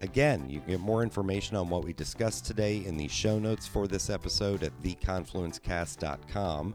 Again, 0.00 0.48
you 0.48 0.60
can 0.60 0.70
get 0.70 0.80
more 0.80 1.02
information 1.02 1.54
on 1.58 1.68
what 1.68 1.84
we 1.84 1.92
discussed 1.92 2.46
today 2.46 2.78
in 2.86 2.96
the 2.96 3.08
show 3.08 3.38
notes 3.38 3.66
for 3.66 3.86
this 3.86 4.08
episode 4.08 4.62
at 4.62 4.72
theconfluencecast.com. 4.82 6.74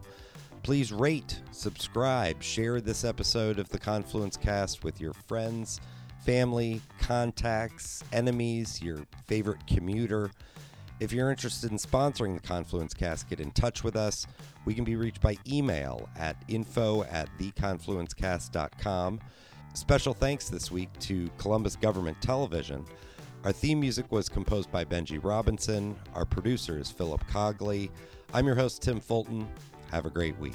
Please 0.70 0.92
rate, 0.92 1.40
subscribe, 1.50 2.40
share 2.40 2.80
this 2.80 3.02
episode 3.02 3.58
of 3.58 3.68
the 3.70 3.78
Confluence 3.78 4.36
Cast 4.36 4.84
with 4.84 5.00
your 5.00 5.12
friends, 5.12 5.80
family, 6.24 6.80
contacts, 7.00 8.04
enemies, 8.12 8.80
your 8.80 8.98
favorite 9.26 9.66
commuter. 9.66 10.30
If 11.00 11.12
you're 11.12 11.28
interested 11.28 11.72
in 11.72 11.76
sponsoring 11.76 12.40
the 12.40 12.46
Confluence 12.46 12.94
Cast, 12.94 13.28
get 13.28 13.40
in 13.40 13.50
touch 13.50 13.82
with 13.82 13.96
us. 13.96 14.28
We 14.64 14.72
can 14.74 14.84
be 14.84 14.94
reached 14.94 15.20
by 15.20 15.38
email 15.44 16.08
at 16.16 16.36
info 16.46 17.02
at 17.02 17.28
theconfluencecast.com. 17.40 19.20
Special 19.74 20.14
thanks 20.14 20.48
this 20.48 20.70
week 20.70 20.90
to 21.00 21.28
Columbus 21.36 21.74
Government 21.74 22.22
Television. 22.22 22.86
Our 23.42 23.50
theme 23.50 23.80
music 23.80 24.12
was 24.12 24.28
composed 24.28 24.70
by 24.70 24.84
Benji 24.84 25.18
Robinson. 25.20 25.96
Our 26.14 26.26
producer 26.26 26.78
is 26.78 26.92
Philip 26.92 27.26
Cogley. 27.26 27.90
I'm 28.32 28.46
your 28.46 28.54
host, 28.54 28.82
Tim 28.82 29.00
Fulton. 29.00 29.48
Have 29.90 30.06
a 30.06 30.10
great 30.10 30.38
week. 30.38 30.54